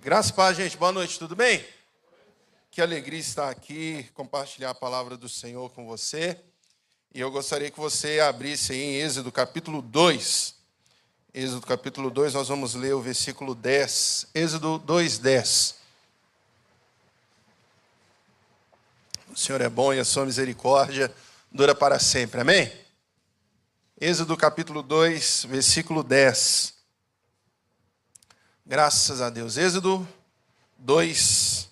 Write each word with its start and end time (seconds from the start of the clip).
Graças 0.00 0.30
a 0.30 0.34
paz, 0.34 0.56
gente. 0.56 0.76
Boa 0.76 0.92
noite, 0.92 1.18
tudo 1.18 1.34
bem? 1.34 1.66
Que 2.70 2.80
alegria 2.80 3.18
estar 3.18 3.50
aqui, 3.50 4.08
compartilhar 4.14 4.70
a 4.70 4.74
palavra 4.74 5.16
do 5.16 5.28
Senhor 5.28 5.68
com 5.70 5.86
você. 5.86 6.38
E 7.12 7.18
eu 7.18 7.28
gostaria 7.32 7.68
que 7.68 7.80
você 7.80 8.20
abrisse 8.20 8.72
aí 8.72 8.80
em 8.80 8.94
Êxodo 9.00 9.32
capítulo 9.32 9.82
2. 9.82 10.54
Êxodo 11.34 11.66
capítulo 11.66 12.10
2, 12.10 12.34
nós 12.34 12.46
vamos 12.46 12.76
ler 12.76 12.94
o 12.94 13.00
versículo 13.00 13.56
10. 13.56 14.28
Êxodo 14.32 14.78
2, 14.78 15.18
10. 15.18 15.74
O 19.30 19.36
Senhor 19.36 19.60
é 19.60 19.68
bom 19.68 19.92
e 19.92 19.98
a 19.98 20.04
sua 20.04 20.24
misericórdia 20.24 21.12
dura 21.50 21.74
para 21.74 21.98
sempre. 21.98 22.40
Amém? 22.40 22.72
Êxodo 24.00 24.36
capítulo 24.36 24.80
2, 24.80 25.46
versículo 25.48 26.04
10. 26.04 26.77
Graças 28.68 29.22
a 29.22 29.30
Deus. 29.30 29.56
Êxodo 29.56 30.06
2, 30.76 31.70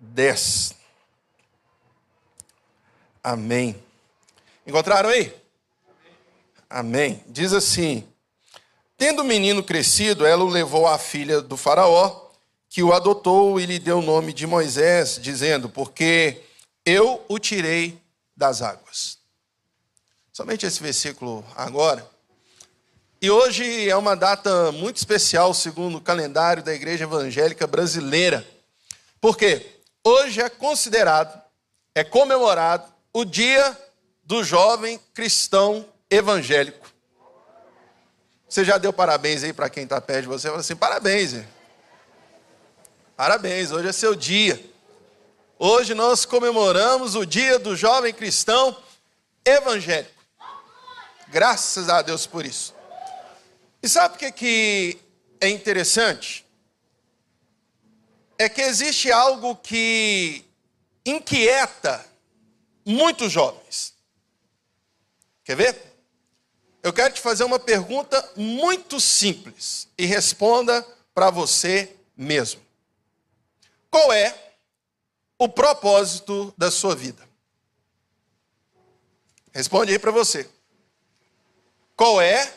10. 0.00 0.74
Amém. 3.22 3.80
Encontraram 4.66 5.10
aí? 5.10 5.32
Amém. 6.68 7.22
Diz 7.28 7.52
assim: 7.52 8.04
Tendo 8.98 9.22
o 9.22 9.24
menino 9.24 9.62
crescido, 9.62 10.26
ela 10.26 10.42
o 10.42 10.48
levou 10.48 10.88
à 10.88 10.98
filha 10.98 11.40
do 11.40 11.56
Faraó, 11.56 12.28
que 12.68 12.82
o 12.82 12.92
adotou 12.92 13.60
e 13.60 13.66
lhe 13.66 13.78
deu 13.78 14.00
o 14.00 14.02
nome 14.02 14.32
de 14.32 14.44
Moisés, 14.44 15.20
dizendo: 15.22 15.68
Porque 15.68 16.42
eu 16.84 17.24
o 17.28 17.38
tirei 17.38 18.02
das 18.36 18.60
águas. 18.60 19.18
Somente 20.32 20.66
esse 20.66 20.82
versículo 20.82 21.44
agora. 21.54 22.04
E 23.24 23.30
hoje 23.30 23.88
é 23.88 23.96
uma 23.96 24.14
data 24.14 24.70
muito 24.70 24.98
especial, 24.98 25.54
segundo 25.54 25.96
o 25.96 26.00
calendário 26.02 26.62
da 26.62 26.74
Igreja 26.74 27.04
Evangélica 27.04 27.66
Brasileira. 27.66 28.46
Por 29.18 29.38
quê? 29.38 29.80
Hoje 30.04 30.42
é 30.42 30.50
considerado, 30.50 31.42
é 31.94 32.04
comemorado 32.04 32.84
o 33.14 33.24
Dia 33.24 33.74
do 34.24 34.44
Jovem 34.44 35.00
Cristão 35.14 35.88
Evangélico. 36.10 36.86
Você 38.46 38.62
já 38.62 38.76
deu 38.76 38.92
parabéns 38.92 39.42
aí 39.42 39.54
para 39.54 39.70
quem 39.70 39.84
está 39.84 39.98
perto 40.02 40.24
de 40.24 40.28
você? 40.28 40.48
Fala 40.48 40.60
assim: 40.60 40.76
parabéns, 40.76 41.32
hein? 41.32 41.48
parabéns, 43.16 43.72
hoje 43.72 43.88
é 43.88 43.92
seu 43.92 44.14
dia. 44.14 44.62
Hoje 45.58 45.94
nós 45.94 46.26
comemoramos 46.26 47.14
o 47.14 47.24
Dia 47.24 47.58
do 47.58 47.74
Jovem 47.74 48.12
Cristão 48.12 48.76
Evangélico. 49.42 50.12
Graças 51.28 51.88
a 51.88 52.02
Deus 52.02 52.26
por 52.26 52.44
isso. 52.44 52.83
E 53.84 53.88
sabe 53.88 54.14
o 54.14 54.18
que, 54.18 54.32
que 54.32 54.98
é 55.38 55.50
interessante? 55.50 56.46
É 58.38 58.48
que 58.48 58.62
existe 58.62 59.12
algo 59.12 59.54
que 59.56 60.42
inquieta 61.04 62.02
muitos 62.82 63.30
jovens. 63.30 63.92
Quer 65.44 65.56
ver? 65.56 65.82
Eu 66.82 66.94
quero 66.94 67.12
te 67.12 67.20
fazer 67.20 67.44
uma 67.44 67.58
pergunta 67.58 68.26
muito 68.34 68.98
simples 68.98 69.86
e 69.98 70.06
responda 70.06 70.82
para 71.12 71.28
você 71.28 71.94
mesmo. 72.16 72.62
Qual 73.90 74.10
é 74.14 74.34
o 75.38 75.46
propósito 75.46 76.54
da 76.56 76.70
sua 76.70 76.96
vida? 76.96 77.28
Responde 79.52 79.92
aí 79.92 79.98
para 79.98 80.10
você. 80.10 80.48
Qual 81.94 82.18
é 82.18 82.50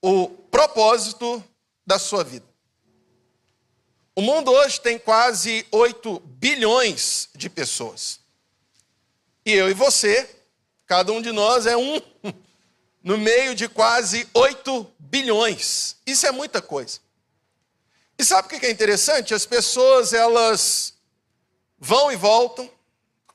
o 0.00 0.45
propósito 0.56 1.44
da 1.86 1.98
sua 1.98 2.24
vida. 2.24 2.46
O 4.14 4.22
mundo 4.22 4.50
hoje 4.50 4.80
tem 4.80 4.98
quase 4.98 5.66
8 5.70 6.18
bilhões 6.20 7.28
de 7.34 7.50
pessoas. 7.50 8.20
E 9.44 9.52
eu 9.52 9.68
e 9.68 9.74
você, 9.74 10.26
cada 10.86 11.12
um 11.12 11.20
de 11.20 11.30
nós 11.30 11.66
é 11.66 11.76
um 11.76 12.00
no 13.04 13.18
meio 13.18 13.54
de 13.54 13.68
quase 13.68 14.26
8 14.32 14.90
bilhões. 14.98 15.96
Isso 16.06 16.26
é 16.26 16.30
muita 16.30 16.62
coisa. 16.62 17.00
E 18.18 18.24
sabe 18.24 18.46
o 18.46 18.58
que 18.58 18.64
é 18.64 18.70
interessante? 18.70 19.34
As 19.34 19.44
pessoas, 19.44 20.14
elas 20.14 20.94
vão 21.78 22.10
e 22.10 22.16
voltam, 22.16 22.70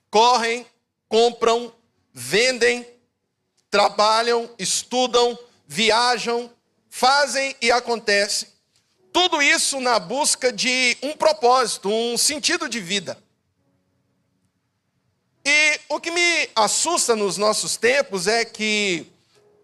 correm, 0.09 0.65
compram, 1.07 1.71
vendem, 2.11 2.83
trabalham, 3.69 4.49
estudam, 4.57 5.37
viajam, 5.67 6.51
fazem 6.91 7.55
e 7.61 7.71
acontecem. 7.71 8.49
Tudo 9.13 9.41
isso 9.41 9.79
na 9.79 9.97
busca 9.97 10.51
de 10.51 10.97
um 11.01 11.13
propósito, 11.13 11.89
um 11.89 12.17
sentido 12.17 12.67
de 12.67 12.81
vida. 12.81 13.17
E 15.43 15.79
o 15.89 15.99
que 15.99 16.11
me 16.11 16.49
assusta 16.53 17.15
nos 17.15 17.37
nossos 17.37 17.77
tempos 17.77 18.27
é 18.27 18.45
que 18.45 19.07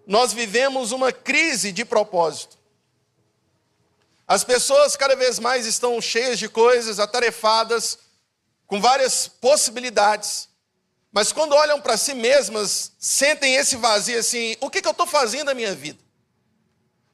nós 0.07 0.33
vivemos 0.33 0.91
uma 0.91 1.11
crise 1.11 1.71
de 1.71 1.83
propósito. 1.85 2.57
As 4.25 4.43
pessoas 4.43 4.95
cada 4.95 5.15
vez 5.15 5.37
mais 5.37 5.65
estão 5.65 6.01
cheias 6.01 6.39
de 6.39 6.49
coisas, 6.49 6.99
atarefadas, 6.99 7.99
com 8.65 8.81
várias 8.81 9.27
possibilidades. 9.27 10.49
Mas 11.11 11.31
quando 11.31 11.53
olham 11.53 11.79
para 11.81 11.97
si 11.97 12.13
mesmas, 12.13 12.91
sentem 12.97 13.55
esse 13.55 13.75
vazio 13.75 14.17
assim: 14.17 14.55
o 14.59 14.69
que, 14.69 14.81
que 14.81 14.87
eu 14.87 14.91
estou 14.91 15.07
fazendo 15.07 15.47
na 15.47 15.53
minha 15.53 15.75
vida? 15.75 16.06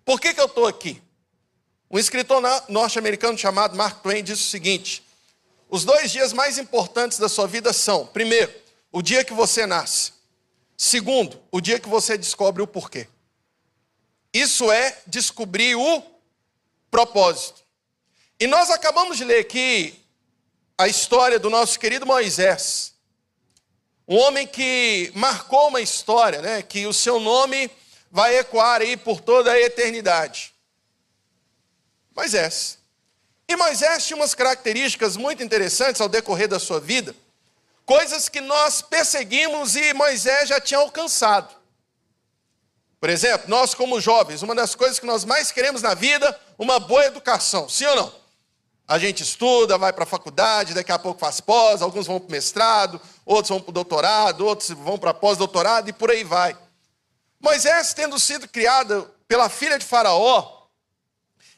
Por 0.05 0.19
que, 0.19 0.33
que 0.33 0.41
eu 0.41 0.45
estou 0.45 0.67
aqui? 0.67 1.01
Um 1.89 1.99
escritor 1.99 2.41
norte-americano 2.69 3.37
chamado 3.37 3.75
Mark 3.75 4.01
Twain 4.01 4.23
disse 4.23 4.41
o 4.41 4.49
seguinte: 4.49 5.03
os 5.69 5.85
dois 5.85 6.11
dias 6.11 6.33
mais 6.33 6.57
importantes 6.57 7.17
da 7.17 7.29
sua 7.29 7.47
vida 7.47 7.71
são, 7.71 8.05
primeiro, 8.07 8.53
o 8.91 9.01
dia 9.01 9.23
que 9.23 9.33
você 9.33 9.65
nasce. 9.65 10.13
Segundo, 10.77 11.41
o 11.51 11.61
dia 11.61 11.79
que 11.79 11.87
você 11.87 12.17
descobre 12.17 12.61
o 12.61 12.67
porquê. 12.67 13.07
Isso 14.33 14.71
é 14.71 14.97
descobrir 15.05 15.75
o 15.75 16.03
propósito. 16.89 17.61
E 18.39 18.47
nós 18.47 18.69
acabamos 18.69 19.17
de 19.17 19.23
ler 19.23 19.39
aqui 19.39 19.99
a 20.77 20.87
história 20.87 21.39
do 21.39 21.49
nosso 21.49 21.79
querido 21.79 22.05
Moisés. 22.05 22.93
Um 24.07 24.17
homem 24.17 24.45
que 24.45 25.11
marcou 25.15 25.69
uma 25.69 25.79
história, 25.79 26.41
né? 26.41 26.61
Que 26.61 26.85
o 26.85 26.93
seu 26.93 27.19
nome 27.19 27.69
vai 28.13 28.37
ecoar 28.37 28.79
aí 28.79 28.95
por 28.95 29.19
toda 29.19 29.51
a 29.51 29.59
eternidade. 29.59 30.53
Moisés. 32.15 32.77
E 33.47 33.55
Moisés 33.55 34.05
tinha 34.05 34.15
umas 34.15 34.35
características 34.35 35.17
muito 35.17 35.41
interessantes 35.41 35.99
ao 35.99 36.07
decorrer 36.07 36.47
da 36.47 36.59
sua 36.59 36.79
vida, 36.79 37.15
coisas 37.87 38.29
que 38.29 38.39
nós 38.39 38.83
perseguimos 38.83 39.75
e 39.75 39.95
Moisés 39.95 40.47
já 40.47 40.61
tinha 40.61 40.79
alcançado. 40.79 41.55
Por 42.99 43.09
exemplo, 43.09 43.49
nós 43.49 43.73
como 43.73 43.99
jovens, 43.99 44.43
uma 44.43 44.53
das 44.53 44.75
coisas 44.75 44.99
que 44.99 45.07
nós 45.07 45.25
mais 45.25 45.51
queremos 45.51 45.81
na 45.81 45.95
vida, 45.95 46.39
uma 46.55 46.79
boa 46.79 47.05
educação, 47.05 47.67
sim 47.67 47.87
ou 47.87 47.95
não? 47.95 48.13
A 48.87 48.99
gente 48.99 49.23
estuda, 49.23 49.75
vai 49.75 49.91
para 49.91 50.03
a 50.03 50.07
faculdade, 50.07 50.75
daqui 50.75 50.91
a 50.91 50.99
pouco 50.99 51.19
faz 51.19 51.41
pós, 51.41 51.81
alguns 51.81 52.05
vão 52.05 52.19
para 52.19 52.27
o 52.27 52.31
mestrado, 52.31 53.01
outros 53.25 53.49
vão 53.49 53.59
para 53.59 53.71
o 53.71 53.73
doutorado, 53.73 54.45
outros 54.45 54.69
vão 54.69 54.99
para 54.99 55.15
pós-doutorado 55.15 55.89
e 55.89 55.93
por 55.93 56.11
aí 56.11 56.23
vai. 56.23 56.55
Moisés, 57.43 57.93
tendo 57.93 58.17
sido 58.17 58.47
criado 58.47 59.13
pela 59.27 59.49
filha 59.49 59.77
de 59.77 59.85
Faraó, 59.85 60.63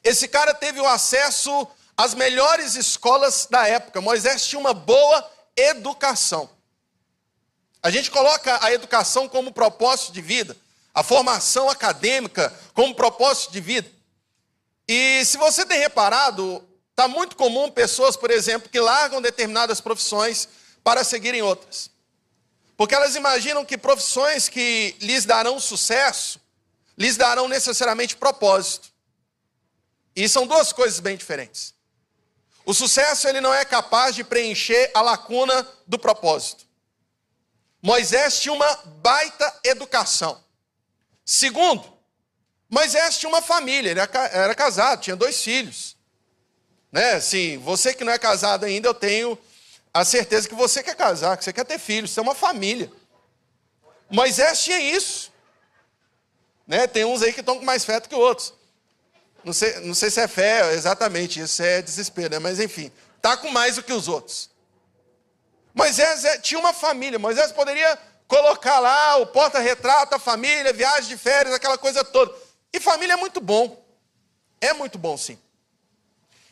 esse 0.03 0.27
cara 0.27 0.53
teve 0.53 0.81
o 0.81 0.85
acesso 0.85 1.65
às 1.95 2.13
melhores 2.13 2.75
escolas 2.75 3.47
da 3.49 3.65
época. 3.67 4.01
Moisés 4.01 4.45
tinha 4.45 4.59
uma 4.59 4.73
boa 4.73 5.31
educação. 5.55 6.49
A 7.81 7.89
gente 7.89 8.11
coloca 8.11 8.59
a 8.61 8.73
educação 8.73 9.29
como 9.29 9.53
propósito 9.53 10.11
de 10.11 10.21
vida, 10.21 10.57
a 10.93 11.03
formação 11.03 11.69
acadêmica 11.69 12.53
como 12.73 12.93
propósito 12.93 13.53
de 13.53 13.61
vida. 13.61 13.89
E 14.87 15.23
se 15.23 15.37
você 15.37 15.65
tem 15.65 15.79
reparado, 15.79 16.67
Está 16.95 17.09
muito 17.09 17.35
comum 17.35 17.69
pessoas, 17.69 18.15
por 18.15 18.31
exemplo, 18.31 18.69
que 18.69 18.79
largam 18.79 19.21
determinadas 19.21 19.81
profissões 19.81 20.47
para 20.81 21.03
seguirem 21.03 21.41
outras. 21.41 21.89
Porque 22.77 22.93
elas 22.93 23.15
imaginam 23.15 23.63
que 23.63 23.77
profissões 23.77 24.49
que 24.49 24.95
lhes 24.99 25.25
darão 25.25 25.59
sucesso, 25.59 26.39
lhes 26.97 27.15
darão 27.15 27.47
necessariamente 27.47 28.15
propósito. 28.17 28.89
E 30.15 30.27
são 30.27 30.45
duas 30.45 30.73
coisas 30.73 30.99
bem 30.99 31.15
diferentes. 31.15 31.73
O 32.65 32.73
sucesso 32.73 33.27
ele 33.27 33.39
não 33.39 33.53
é 33.53 33.63
capaz 33.63 34.15
de 34.15 34.23
preencher 34.23 34.91
a 34.93 35.01
lacuna 35.01 35.67
do 35.85 35.99
propósito. 35.99 36.65
Moisés 37.81 38.39
tinha 38.39 38.53
uma 38.53 38.75
baita 39.01 39.59
educação. 39.63 40.43
Segundo, 41.23 41.93
Moisés 42.69 43.19
tinha 43.19 43.29
uma 43.29 43.41
família, 43.41 43.91
ele 43.91 43.99
era 43.99 44.55
casado, 44.55 45.01
tinha 45.01 45.15
dois 45.15 45.41
filhos. 45.41 45.95
Né? 46.91 47.13
Assim, 47.13 47.57
você 47.59 47.93
que 47.93 48.03
não 48.03 48.11
é 48.11 48.17
casado 48.17 48.65
ainda, 48.65 48.87
eu 48.87 48.93
tenho 48.93 49.37
a 49.95 50.03
certeza 50.03 50.49
que 50.49 50.53
você 50.53 50.83
quer 50.83 50.93
casar, 50.93 51.37
que 51.37 51.43
você 51.45 51.53
quer 51.53 51.63
ter 51.63 51.79
filhos, 51.79 52.11
você 52.11 52.19
é 52.19 52.23
uma 52.23 52.35
família. 52.35 52.91
Moisés 54.09 54.61
tinha 54.61 54.77
isso. 54.77 55.31
Né? 56.67 56.85
Tem 56.85 57.05
uns 57.05 57.23
aí 57.23 57.31
que 57.31 57.39
estão 57.39 57.57
com 57.57 57.63
mais 57.63 57.85
feto 57.85 58.09
que 58.09 58.13
outros. 58.13 58.53
Não 59.41 59.53
sei, 59.53 59.79
não 59.79 59.93
sei 59.93 60.11
se 60.11 60.19
é 60.19 60.27
fé, 60.27 60.73
exatamente, 60.73 61.39
isso 61.39 61.63
é 61.63 61.81
desespero, 61.81 62.29
né? 62.29 62.39
mas 62.39 62.59
enfim, 62.59 62.91
está 63.15 63.37
com 63.37 63.49
mais 63.51 63.77
do 63.77 63.83
que 63.83 63.93
os 63.93 64.09
outros. 64.09 64.49
Moisés 65.73 66.25
é, 66.25 66.39
tinha 66.39 66.59
uma 66.59 66.73
família, 66.73 67.17
Moisés 67.17 67.53
poderia 67.53 67.97
colocar 68.27 68.79
lá 68.79 69.15
o 69.15 69.27
porta-retrato, 69.27 70.13
a 70.13 70.19
família, 70.19 70.73
viagem 70.73 71.07
de 71.07 71.17
férias, 71.17 71.55
aquela 71.55 71.77
coisa 71.77 72.03
toda. 72.03 72.35
E 72.73 72.81
família 72.81 73.13
é 73.13 73.17
muito 73.17 73.39
bom, 73.39 73.81
é 74.59 74.73
muito 74.73 74.97
bom 74.97 75.15
sim. 75.15 75.39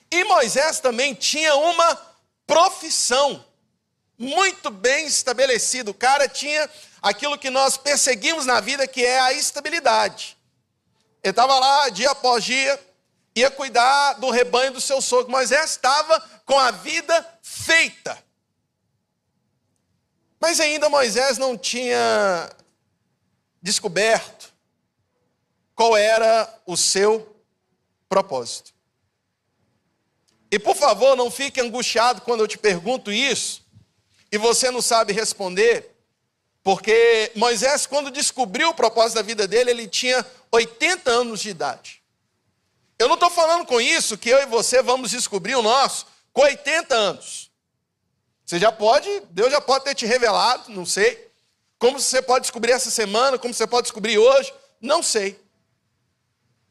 E 0.10 0.24
Moisés 0.24 0.80
também 0.80 1.14
tinha 1.14 1.56
uma 1.56 2.13
profissão 2.46 3.46
muito 4.18 4.70
bem 4.70 5.06
estabelecida. 5.06 5.92
O 5.92 5.94
cara 5.94 6.28
tinha 6.28 6.70
aquilo 7.02 7.38
que 7.38 7.50
nós 7.50 7.78
perseguimos 7.78 8.46
na 8.46 8.60
vida, 8.60 8.88
que 8.88 9.04
é 9.04 9.20
a 9.20 9.34
estabilidade. 9.34 10.38
Ele 11.24 11.32
estava 11.32 11.58
lá 11.58 11.90
dia 11.90 12.12
após 12.12 12.44
dia, 12.44 12.80
ia 13.36 13.50
cuidar 13.50 14.14
do 14.14 14.30
rebanho 14.30 14.74
do 14.74 14.82
seu 14.82 15.02
sogro. 15.02 15.32
Moisés 15.32 15.72
estava 15.72 16.20
com 16.46 16.58
a 16.58 16.72
vida 16.72 17.40
feita. 17.42 18.18
Mas 20.40 20.60
ainda 20.60 20.90
Moisés 20.90 21.38
não 21.38 21.58
tinha 21.58 22.50
descoberto 23.62 24.52
qual 25.74 25.96
era 25.96 26.54
o 26.66 26.76
seu 26.76 27.36
propósito. 28.10 28.74
E 30.54 30.60
por 30.60 30.76
favor, 30.76 31.18
não 31.18 31.32
fique 31.32 31.60
angustiado 31.60 32.22
quando 32.22 32.42
eu 32.42 32.48
te 32.48 32.60
pergunto 32.60 33.12
isso 33.12 33.66
e 34.32 34.38
você 34.38 34.70
não 34.70 34.84
sabe 34.84 35.12
responder, 35.12 35.96
porque 36.62 37.32
Moisés, 37.34 37.88
quando 37.88 38.12
descobriu 38.12 38.70
o 38.70 38.74
propósito 38.76 39.16
da 39.16 39.24
vida 39.24 39.48
dele, 39.48 39.72
ele 39.72 39.88
tinha 39.88 40.24
80 40.52 41.10
anos 41.10 41.42
de 41.42 41.50
idade. 41.50 42.04
Eu 43.00 43.08
não 43.08 43.16
estou 43.16 43.32
falando 43.32 43.66
com 43.66 43.82
isso 43.82 44.16
que 44.16 44.30
eu 44.30 44.44
e 44.44 44.46
você 44.46 44.84
vamos 44.84 45.10
descobrir 45.10 45.56
o 45.56 45.64
nosso 45.64 46.06
com 46.32 46.44
80 46.44 46.94
anos. 46.94 47.50
Você 48.46 48.60
já 48.60 48.72
pode, 48.72 49.10
Deus 49.32 49.52
já 49.52 49.60
pode 49.60 49.86
ter 49.86 49.96
te 49.96 50.06
revelado, 50.06 50.70
não 50.70 50.86
sei. 50.86 51.32
Como 51.80 52.00
você 52.00 52.22
pode 52.22 52.44
descobrir 52.44 52.74
essa 52.74 52.92
semana, 52.92 53.40
como 53.40 53.56
você 53.56 53.66
pode 53.66 53.86
descobrir 53.86 54.20
hoje, 54.20 54.54
não 54.80 55.02
sei. 55.02 55.36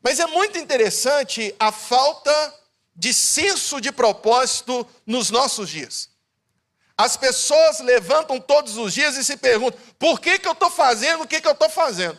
Mas 0.01 0.21
é 0.21 0.27
muito 0.29 0.57
interessante 0.57 1.53
a 1.59 1.73
falta 1.73 2.62
de 2.95 3.13
senso 3.13 3.81
de 3.81 3.91
propósito 3.91 4.87
nos 5.07 5.31
nossos 5.31 5.69
dias. 5.71 6.11
As 6.97 7.17
pessoas 7.17 7.81
levantam 7.81 8.39
todos 8.39 8.77
os 8.77 8.93
dias 8.93 9.17
e 9.17 9.25
se 9.25 9.37
perguntam: 9.37 9.81
por 9.99 10.21
que, 10.21 10.39
que 10.39 10.47
eu 10.47 10.53
estou 10.53 10.71
fazendo 10.71 11.25
o 11.25 11.27
que, 11.27 11.41
que 11.41 11.49
eu 11.49 11.53
estou 11.53 11.71
fazendo? 11.71 12.19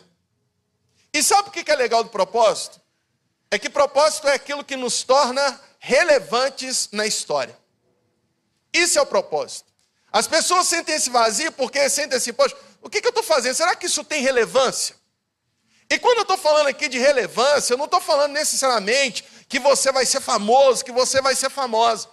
E 1.12 1.22
sabe 1.22 1.48
o 1.48 1.52
que, 1.52 1.62
que 1.62 1.70
é 1.70 1.76
legal 1.76 2.02
do 2.02 2.10
propósito? 2.10 2.80
É 3.50 3.58
que 3.58 3.70
propósito 3.70 4.26
é 4.26 4.34
aquilo 4.34 4.64
que 4.64 4.76
nos 4.76 5.04
torna 5.04 5.60
relevantes 5.78 6.88
na 6.90 7.06
história. 7.06 7.56
Isso 8.72 8.98
é 8.98 9.02
o 9.02 9.06
propósito. 9.06 9.72
As 10.12 10.26
pessoas 10.26 10.66
sentem 10.66 10.96
esse 10.96 11.08
vazio 11.10 11.52
porque 11.52 11.88
sentem 11.88 12.18
assim: 12.18 12.32
poxa, 12.32 12.56
o 12.82 12.90
que, 12.90 13.00
que 13.00 13.06
eu 13.06 13.10
estou 13.10 13.22
fazendo? 13.22 13.54
Será 13.54 13.76
que 13.76 13.86
isso 13.86 14.02
tem 14.02 14.22
relevância? 14.22 14.96
E 15.88 15.98
quando 15.98 16.18
eu 16.18 16.22
estou 16.22 16.38
falando 16.38 16.66
aqui 16.66 16.88
de 16.88 16.98
relevância, 16.98 17.74
eu 17.74 17.78
não 17.78 17.84
estou 17.84 18.00
falando 18.00 18.32
necessariamente 18.32 19.24
que 19.48 19.58
você 19.58 19.92
vai 19.92 20.06
ser 20.06 20.20
famoso, 20.20 20.84
que 20.84 20.92
você 20.92 21.20
vai 21.20 21.34
ser 21.34 21.50
famosa. 21.50 22.08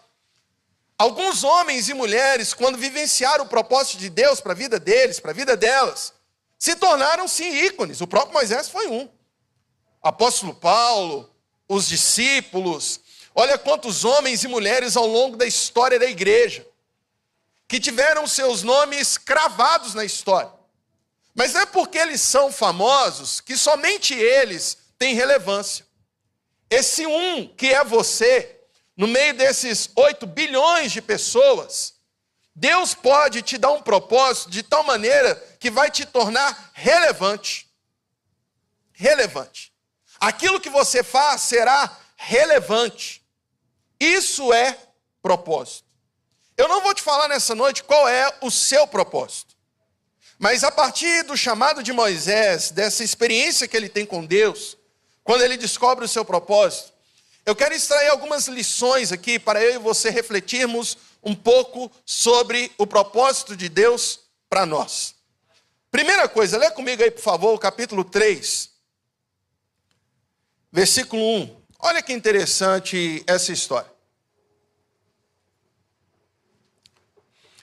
Alguns 0.97 1.43
homens 1.43 1.89
e 1.89 1.93
mulheres, 1.93 2.53
quando 2.53 2.77
vivenciaram 2.77 3.45
o 3.45 3.49
propósito 3.49 3.97
de 3.97 4.09
Deus 4.09 4.39
para 4.39 4.51
a 4.51 4.55
vida 4.55 4.79
deles, 4.79 5.19
para 5.19 5.31
a 5.31 5.33
vida 5.33 5.57
delas, 5.57 6.13
se 6.59 6.75
tornaram 6.75 7.27
sim 7.27 7.49
ícones. 7.65 8.01
O 8.01 8.07
próprio 8.07 8.33
Moisés 8.33 8.69
foi 8.69 8.87
um. 8.87 9.09
Apóstolo 10.03 10.53
Paulo, 10.53 11.29
os 11.67 11.87
discípulos, 11.87 12.99
olha 13.33 13.57
quantos 13.57 14.05
homens 14.05 14.43
e 14.43 14.47
mulheres 14.47 14.95
ao 14.95 15.07
longo 15.07 15.37
da 15.37 15.45
história 15.45 15.97
da 15.97 16.05
igreja 16.05 16.67
que 17.67 17.79
tiveram 17.79 18.27
seus 18.27 18.63
nomes 18.63 19.17
cravados 19.17 19.93
na 19.93 20.03
história. 20.03 20.51
Mas 21.33 21.53
não 21.53 21.61
é 21.61 21.65
porque 21.65 21.97
eles 21.97 22.19
são 22.19 22.51
famosos 22.51 23.39
que 23.39 23.55
somente 23.55 24.13
eles 24.13 24.77
têm 24.99 25.15
relevância. 25.15 25.85
Esse 26.71 27.05
um 27.05 27.49
que 27.49 27.67
é 27.67 27.83
você, 27.83 28.61
no 28.95 29.05
meio 29.05 29.33
desses 29.33 29.89
8 29.93 30.25
bilhões 30.25 30.93
de 30.93 31.01
pessoas, 31.01 31.95
Deus 32.55 32.93
pode 32.93 33.41
te 33.41 33.57
dar 33.57 33.71
um 33.71 33.81
propósito 33.81 34.49
de 34.49 34.63
tal 34.63 34.81
maneira 34.85 35.35
que 35.59 35.69
vai 35.69 35.91
te 35.91 36.05
tornar 36.05 36.71
relevante. 36.73 37.69
Relevante. 38.93 39.73
Aquilo 40.17 40.61
que 40.61 40.69
você 40.69 41.03
faz 41.03 41.41
será 41.41 41.99
relevante. 42.15 43.21
Isso 43.99 44.53
é 44.53 44.77
propósito. 45.21 45.89
Eu 46.55 46.69
não 46.69 46.81
vou 46.81 46.93
te 46.93 47.01
falar 47.01 47.27
nessa 47.27 47.53
noite 47.53 47.83
qual 47.83 48.07
é 48.07 48.33
o 48.39 48.49
seu 48.49 48.87
propósito. 48.87 49.57
Mas 50.39 50.63
a 50.63 50.71
partir 50.71 51.23
do 51.23 51.35
chamado 51.35 51.83
de 51.83 51.91
Moisés, 51.91 52.71
dessa 52.71 53.03
experiência 53.03 53.67
que 53.67 53.75
ele 53.75 53.89
tem 53.89 54.05
com 54.05 54.25
Deus, 54.25 54.77
quando 55.23 55.43
ele 55.43 55.57
descobre 55.57 56.05
o 56.05 56.07
seu 56.07 56.25
propósito, 56.25 56.91
eu 57.45 57.55
quero 57.55 57.73
extrair 57.73 58.09
algumas 58.09 58.47
lições 58.47 59.11
aqui 59.11 59.39
para 59.39 59.61
eu 59.61 59.75
e 59.75 59.79
você 59.79 60.09
refletirmos 60.09 60.97
um 61.23 61.35
pouco 61.35 61.91
sobre 62.05 62.71
o 62.77 62.85
propósito 62.85 63.55
de 63.55 63.67
Deus 63.69 64.19
para 64.49 64.65
nós. 64.65 65.15
Primeira 65.89 66.29
coisa, 66.29 66.57
lê 66.57 66.69
comigo 66.71 67.03
aí, 67.03 67.11
por 67.11 67.21
favor, 67.21 67.53
o 67.53 67.59
capítulo 67.59 68.03
3, 68.03 68.69
versículo 70.71 71.21
1. 71.21 71.61
Olha 71.79 72.01
que 72.01 72.13
interessante 72.13 73.23
essa 73.27 73.51
história. 73.51 73.91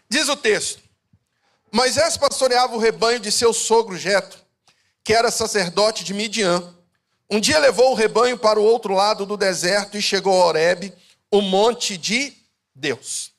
Diz 0.09 0.29
o 0.29 0.37
texto: 0.37 0.83
Moisés 1.71 2.17
pastoreava 2.17 2.75
o 2.75 2.79
rebanho 2.79 3.21
de 3.21 3.31
seu 3.31 3.53
sogro 3.53 3.97
Jetro, 3.97 4.41
que 5.05 5.13
era 5.13 5.31
sacerdote 5.31 6.03
de 6.03 6.15
Midian. 6.15 6.75
Um 7.31 7.41
dia 7.41 7.59
levou 7.59 7.93
o 7.93 7.95
rebanho 7.95 8.39
para 8.39 8.59
o 8.59 8.65
outro 8.65 8.95
lado 8.95 9.27
do 9.27 9.37
deserto 9.37 9.97
e 9.99 10.03
chegou 10.03 10.43
a 10.43 10.47
Horebe, 10.47 10.95
o 11.31 11.43
monte 11.43 11.99
de 11.99 12.35
Deus. 12.75 13.33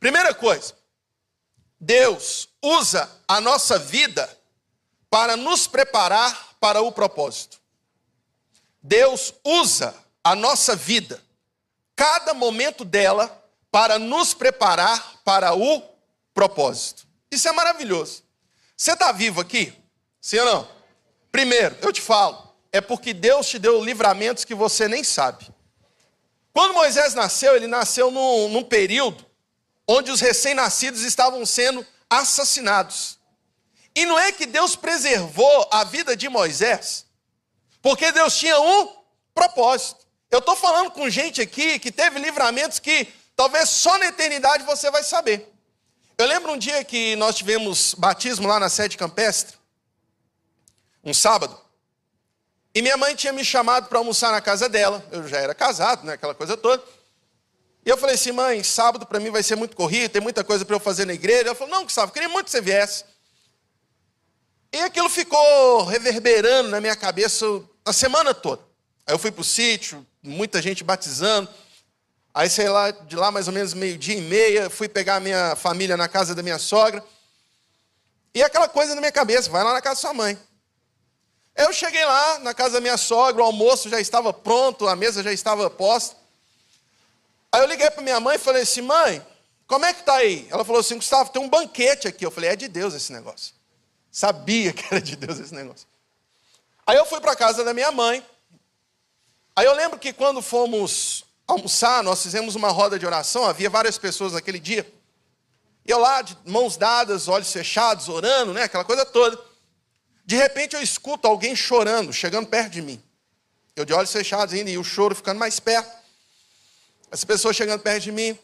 Primeira 0.00 0.32
coisa, 0.32 0.74
Deus 1.78 2.48
usa 2.62 3.10
a 3.28 3.40
nossa 3.40 3.78
vida 3.78 4.30
para 5.10 5.36
nos 5.36 5.66
preparar 5.66 6.56
para 6.58 6.80
o 6.80 6.90
propósito. 6.90 7.60
Deus 8.82 9.34
usa 9.44 9.94
a 10.22 10.34
nossa 10.34 10.74
vida, 10.74 11.22
cada 11.94 12.32
momento 12.32 12.84
dela, 12.84 13.42
para 13.70 13.98
nos 13.98 14.32
preparar 14.32 15.20
para 15.24 15.54
o 15.54 15.82
propósito. 16.32 17.06
Isso 17.30 17.48
é 17.48 17.52
maravilhoso. 17.52 18.22
Você 18.76 18.92
está 18.92 19.12
vivo 19.12 19.40
aqui? 19.40 19.72
Sim 20.20 20.38
ou 20.38 20.46
não? 20.46 20.68
Primeiro, 21.30 21.76
eu 21.82 21.92
te 21.92 22.00
falo, 22.00 22.43
é 22.74 22.80
porque 22.80 23.14
Deus 23.14 23.46
te 23.46 23.56
deu 23.56 23.80
livramentos 23.80 24.44
que 24.44 24.52
você 24.52 24.88
nem 24.88 25.04
sabe. 25.04 25.46
Quando 26.52 26.74
Moisés 26.74 27.14
nasceu, 27.14 27.54
ele 27.54 27.68
nasceu 27.68 28.10
num, 28.10 28.48
num 28.48 28.64
período 28.64 29.24
onde 29.86 30.10
os 30.10 30.20
recém-nascidos 30.20 31.02
estavam 31.02 31.46
sendo 31.46 31.86
assassinados. 32.10 33.16
E 33.94 34.04
não 34.04 34.18
é 34.18 34.32
que 34.32 34.44
Deus 34.44 34.74
preservou 34.74 35.68
a 35.70 35.84
vida 35.84 36.16
de 36.16 36.28
Moisés, 36.28 37.06
porque 37.80 38.10
Deus 38.10 38.36
tinha 38.36 38.60
um 38.60 38.92
propósito. 39.32 40.04
Eu 40.28 40.40
estou 40.40 40.56
falando 40.56 40.90
com 40.90 41.08
gente 41.08 41.40
aqui 41.40 41.78
que 41.78 41.92
teve 41.92 42.18
livramentos 42.18 42.80
que 42.80 43.06
talvez 43.36 43.70
só 43.70 43.96
na 43.98 44.06
eternidade 44.06 44.64
você 44.64 44.90
vai 44.90 45.04
saber. 45.04 45.48
Eu 46.18 46.26
lembro 46.26 46.50
um 46.50 46.58
dia 46.58 46.82
que 46.82 47.14
nós 47.14 47.36
tivemos 47.36 47.94
batismo 47.94 48.48
lá 48.48 48.58
na 48.58 48.68
sede 48.68 48.96
campestre, 48.96 49.56
um 51.04 51.14
sábado. 51.14 51.63
E 52.74 52.82
minha 52.82 52.96
mãe 52.96 53.14
tinha 53.14 53.32
me 53.32 53.44
chamado 53.44 53.88
para 53.88 53.98
almoçar 53.98 54.32
na 54.32 54.40
casa 54.40 54.68
dela. 54.68 55.04
Eu 55.12 55.28
já 55.28 55.38
era 55.38 55.54
casado, 55.54 56.04
né? 56.04 56.14
Aquela 56.14 56.34
coisa 56.34 56.56
toda. 56.56 56.82
E 57.86 57.88
eu 57.88 57.96
falei 57.96 58.14
assim, 58.14 58.32
mãe, 58.32 58.64
sábado 58.64 59.06
para 59.06 59.20
mim 59.20 59.30
vai 59.30 59.42
ser 59.42 59.56
muito 59.56 59.76
corrido, 59.76 60.10
tem 60.10 60.22
muita 60.22 60.42
coisa 60.42 60.64
para 60.64 60.74
eu 60.74 60.80
fazer 60.80 61.04
na 61.04 61.12
igreja. 61.12 61.48
Ela 61.48 61.54
falou, 61.54 61.72
não, 61.72 61.84
Gustavo, 61.84 62.10
queria 62.10 62.28
muito 62.28 62.46
que 62.46 62.50
você 62.50 62.60
viesse. 62.60 63.04
E 64.72 64.80
aquilo 64.80 65.08
ficou 65.08 65.84
reverberando 65.84 66.70
na 66.70 66.80
minha 66.80 66.96
cabeça 66.96 67.46
a 67.84 67.92
semana 67.92 68.34
toda. 68.34 68.62
Aí 69.06 69.14
eu 69.14 69.18
fui 69.18 69.30
para 69.30 69.42
o 69.42 69.44
sítio, 69.44 70.04
muita 70.22 70.60
gente 70.60 70.82
batizando. 70.82 71.48
Aí, 72.32 72.50
sei 72.50 72.68
lá, 72.68 72.90
de 72.90 73.14
lá 73.14 73.30
mais 73.30 73.46
ou 73.46 73.54
menos 73.54 73.74
meio-dia 73.74 74.16
e 74.16 74.22
meia, 74.22 74.68
fui 74.68 74.88
pegar 74.88 75.16
a 75.16 75.20
minha 75.20 75.54
família 75.54 75.96
na 75.96 76.08
casa 76.08 76.34
da 76.34 76.42
minha 76.42 76.58
sogra. 76.58 77.04
E 78.34 78.42
aquela 78.42 78.66
coisa 78.66 78.94
na 78.96 79.00
minha 79.00 79.12
cabeça, 79.12 79.48
vai 79.48 79.62
lá 79.62 79.72
na 79.74 79.80
casa 79.80 79.96
da 79.96 80.00
sua 80.00 80.14
mãe. 80.14 80.36
Eu 81.56 81.72
cheguei 81.72 82.04
lá 82.04 82.40
na 82.40 82.52
casa 82.52 82.74
da 82.74 82.80
minha 82.80 82.96
sogra, 82.96 83.42
o 83.42 83.46
almoço 83.46 83.88
já 83.88 84.00
estava 84.00 84.32
pronto, 84.32 84.88
a 84.88 84.96
mesa 84.96 85.22
já 85.22 85.32
estava 85.32 85.70
posta. 85.70 86.16
Aí 87.52 87.60
eu 87.60 87.66
liguei 87.66 87.88
para 87.90 88.02
minha 88.02 88.18
mãe 88.18 88.34
e 88.34 88.38
falei 88.40 88.62
assim: 88.62 88.82
mãe, 88.82 89.24
como 89.66 89.84
é 89.84 89.92
que 89.92 90.00
está 90.00 90.16
aí? 90.16 90.48
Ela 90.50 90.64
falou 90.64 90.80
assim: 90.80 90.96
Gustavo, 90.96 91.30
tem 91.30 91.40
um 91.40 91.48
banquete 91.48 92.08
aqui. 92.08 92.26
Eu 92.26 92.30
falei: 92.30 92.50
é 92.50 92.56
de 92.56 92.66
Deus 92.66 92.94
esse 92.94 93.12
negócio. 93.12 93.54
Sabia 94.10 94.72
que 94.72 94.84
era 94.90 95.00
de 95.00 95.14
Deus 95.14 95.38
esse 95.38 95.54
negócio. 95.54 95.86
Aí 96.86 96.96
eu 96.96 97.06
fui 97.06 97.20
para 97.20 97.36
casa 97.36 97.62
da 97.62 97.72
minha 97.72 97.92
mãe. 97.92 98.24
Aí 99.54 99.64
eu 99.64 99.74
lembro 99.74 99.98
que 99.98 100.12
quando 100.12 100.42
fomos 100.42 101.24
almoçar, 101.46 102.02
nós 102.02 102.22
fizemos 102.22 102.56
uma 102.56 102.70
roda 102.70 102.98
de 102.98 103.06
oração, 103.06 103.44
havia 103.44 103.70
várias 103.70 103.96
pessoas 103.96 104.32
naquele 104.32 104.58
dia. 104.58 104.90
Eu 105.86 105.98
lá, 105.98 106.22
de 106.22 106.36
mãos 106.44 106.76
dadas, 106.76 107.28
olhos 107.28 107.52
fechados, 107.52 108.08
orando, 108.08 108.52
né? 108.52 108.64
Aquela 108.64 108.84
coisa 108.84 109.04
toda. 109.04 109.38
De 110.24 110.36
repente 110.36 110.74
eu 110.74 110.82
escuto 110.82 111.28
alguém 111.28 111.54
chorando, 111.54 112.12
chegando 112.12 112.46
perto 112.46 112.72
de 112.72 112.82
mim. 112.82 113.02
Eu 113.76 113.84
de 113.84 113.92
olhos 113.92 114.12
fechados 114.12 114.54
ainda, 114.54 114.70
e 114.70 114.78
o 114.78 114.84
choro 114.84 115.14
ficando 115.14 115.38
mais 115.38 115.60
perto. 115.60 115.90
Essa 117.10 117.26
pessoa 117.26 117.52
chegando 117.52 117.80
perto 117.80 118.04
de 118.04 118.12
mim. 118.12 118.38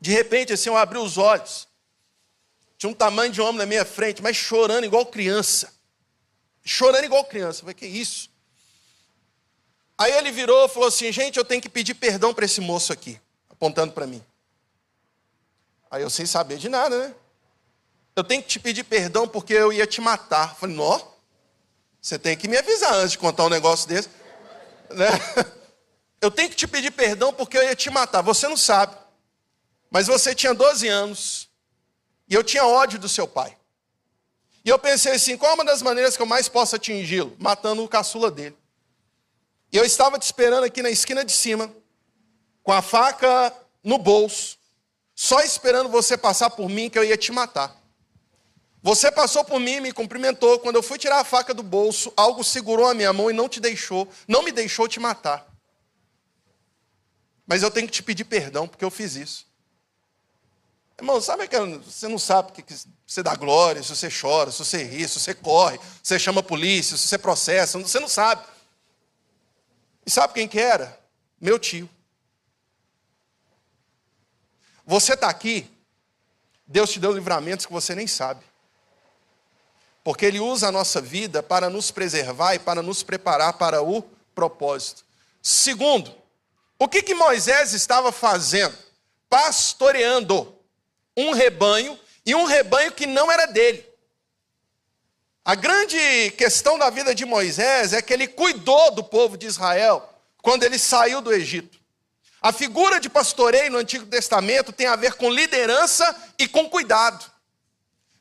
De 0.00 0.10
repente, 0.10 0.52
assim, 0.52 0.68
eu 0.68 0.76
abri 0.76 0.98
os 0.98 1.16
olhos. 1.18 1.68
Tinha 2.76 2.90
um 2.90 2.94
tamanho 2.94 3.30
de 3.30 3.40
homem 3.40 3.58
na 3.58 3.66
minha 3.66 3.84
frente, 3.84 4.20
mas 4.22 4.36
chorando 4.36 4.84
igual 4.84 5.06
criança. 5.06 5.72
Chorando 6.64 7.04
igual 7.04 7.24
criança. 7.24 7.60
Eu 7.60 7.62
falei, 7.62 7.74
que 7.74 7.86
isso? 7.86 8.32
Aí 9.96 10.12
ele 10.14 10.32
virou 10.32 10.66
e 10.66 10.68
falou 10.68 10.88
assim: 10.88 11.12
gente, 11.12 11.38
eu 11.38 11.44
tenho 11.44 11.62
que 11.62 11.68
pedir 11.68 11.94
perdão 11.94 12.34
para 12.34 12.44
esse 12.44 12.60
moço 12.60 12.92
aqui, 12.92 13.20
apontando 13.48 13.92
para 13.92 14.06
mim. 14.06 14.20
Aí 15.88 16.02
eu 16.02 16.10
sem 16.10 16.26
saber 16.26 16.58
de 16.58 16.68
nada, 16.68 16.98
né? 17.08 17.14
Eu 18.14 18.22
tenho 18.22 18.42
que 18.42 18.48
te 18.48 18.60
pedir 18.60 18.84
perdão 18.84 19.26
porque 19.26 19.54
eu 19.54 19.72
ia 19.72 19.86
te 19.86 20.00
matar. 20.00 20.50
Eu 20.50 20.54
falei, 20.56 20.76
nó, 20.76 21.00
você 22.00 22.18
tem 22.18 22.36
que 22.36 22.48
me 22.48 22.56
avisar 22.56 22.94
antes 22.94 23.12
de 23.12 23.18
contar 23.18 23.44
um 23.44 23.50
negócio 23.50 23.88
desse. 23.88 24.08
Né? 24.92 25.08
Eu 26.20 26.30
tenho 26.30 26.50
que 26.50 26.56
te 26.56 26.68
pedir 26.68 26.90
perdão 26.90 27.32
porque 27.32 27.56
eu 27.56 27.62
ia 27.62 27.74
te 27.74 27.88
matar. 27.88 28.20
Você 28.20 28.46
não 28.46 28.58
sabe. 28.58 28.94
Mas 29.90 30.06
você 30.06 30.34
tinha 30.34 30.52
12 30.52 30.86
anos 30.86 31.48
e 32.28 32.34
eu 32.34 32.44
tinha 32.44 32.66
ódio 32.66 32.98
do 32.98 33.08
seu 33.08 33.26
pai. 33.26 33.56
E 34.64 34.68
eu 34.68 34.78
pensei 34.78 35.12
assim: 35.12 35.36
qual 35.36 35.52
é 35.52 35.54
uma 35.54 35.64
das 35.64 35.82
maneiras 35.82 36.14
que 36.14 36.22
eu 36.22 36.26
mais 36.26 36.48
posso 36.48 36.76
atingi-lo? 36.76 37.34
Matando 37.38 37.82
o 37.82 37.88
caçula 37.88 38.30
dele. 38.30 38.56
E 39.72 39.76
eu 39.76 39.84
estava 39.84 40.18
te 40.18 40.22
esperando 40.22 40.64
aqui 40.64 40.82
na 40.82 40.90
esquina 40.90 41.24
de 41.24 41.32
cima, 41.32 41.74
com 42.62 42.72
a 42.72 42.82
faca 42.82 43.52
no 43.82 43.96
bolso, 43.96 44.58
só 45.14 45.40
esperando 45.40 45.88
você 45.88 46.16
passar 46.16 46.50
por 46.50 46.68
mim 46.68 46.90
que 46.90 46.98
eu 46.98 47.04
ia 47.04 47.16
te 47.16 47.32
matar. 47.32 47.81
Você 48.82 49.12
passou 49.12 49.44
por 49.44 49.60
mim, 49.60 49.78
me 49.78 49.92
cumprimentou. 49.92 50.58
Quando 50.58 50.76
eu 50.76 50.82
fui 50.82 50.98
tirar 50.98 51.20
a 51.20 51.24
faca 51.24 51.54
do 51.54 51.62
bolso, 51.62 52.12
algo 52.16 52.42
segurou 52.42 52.86
a 52.86 52.94
minha 52.94 53.12
mão 53.12 53.30
e 53.30 53.32
não 53.32 53.48
te 53.48 53.60
deixou, 53.60 54.08
não 54.26 54.42
me 54.42 54.50
deixou 54.50 54.88
te 54.88 54.98
matar. 54.98 55.46
Mas 57.46 57.62
eu 57.62 57.70
tenho 57.70 57.86
que 57.86 57.92
te 57.92 58.02
pedir 58.02 58.24
perdão 58.24 58.66
porque 58.66 58.84
eu 58.84 58.90
fiz 58.90 59.14
isso. 59.14 59.46
Irmão, 60.98 61.20
sabe 61.20 61.46
que 61.48 61.58
você 61.58 62.08
não 62.08 62.18
sabe 62.18 62.52
que 62.52 62.74
você 63.06 63.22
dá 63.22 63.34
glória, 63.34 63.82
se 63.82 63.88
você 63.88 64.08
chora, 64.08 64.50
se 64.50 64.58
você 64.58 64.82
ri, 64.82 65.08
se 65.08 65.18
você 65.18 65.34
corre, 65.34 65.78
se 65.78 66.08
você 66.08 66.18
chama 66.18 66.40
a 66.40 66.44
polícia, 66.44 66.96
se 66.96 67.06
você 67.06 67.18
processa, 67.18 67.78
você 67.78 68.00
não 68.00 68.08
sabe. 68.08 68.44
E 70.04 70.10
sabe 70.10 70.34
quem 70.34 70.48
que 70.48 70.58
era? 70.58 70.98
Meu 71.40 71.58
tio. 71.58 71.88
Você 74.84 75.14
está 75.14 75.28
aqui, 75.28 75.70
Deus 76.66 76.90
te 76.90 76.98
deu 76.98 77.12
livramentos 77.12 77.64
que 77.64 77.72
você 77.72 77.94
nem 77.94 78.06
sabe. 78.06 78.44
Porque 80.04 80.26
Ele 80.26 80.40
usa 80.40 80.68
a 80.68 80.72
nossa 80.72 81.00
vida 81.00 81.42
para 81.42 81.70
nos 81.70 81.90
preservar 81.90 82.54
e 82.54 82.58
para 82.58 82.82
nos 82.82 83.02
preparar 83.02 83.52
para 83.54 83.82
o 83.82 84.02
propósito. 84.34 85.04
Segundo, 85.40 86.14
o 86.78 86.88
que, 86.88 87.02
que 87.02 87.14
Moisés 87.14 87.72
estava 87.72 88.10
fazendo? 88.10 88.76
Pastoreando 89.28 90.54
um 91.16 91.32
rebanho 91.32 91.98
e 92.24 92.34
um 92.34 92.44
rebanho 92.44 92.92
que 92.92 93.06
não 93.06 93.30
era 93.30 93.46
dele. 93.46 93.86
A 95.44 95.54
grande 95.56 96.30
questão 96.38 96.78
da 96.78 96.88
vida 96.88 97.14
de 97.14 97.24
Moisés 97.24 97.92
é 97.92 98.00
que 98.00 98.12
ele 98.12 98.28
cuidou 98.28 98.92
do 98.92 99.02
povo 99.02 99.36
de 99.36 99.46
Israel 99.46 100.08
quando 100.40 100.62
ele 100.62 100.78
saiu 100.78 101.20
do 101.20 101.32
Egito. 101.32 101.78
A 102.40 102.52
figura 102.52 103.00
de 103.00 103.08
pastoreio 103.08 103.70
no 103.70 103.78
Antigo 103.78 104.06
Testamento 104.06 104.72
tem 104.72 104.86
a 104.86 104.96
ver 104.96 105.14
com 105.14 105.30
liderança 105.30 106.16
e 106.38 106.46
com 106.48 106.68
cuidado. 106.68 107.31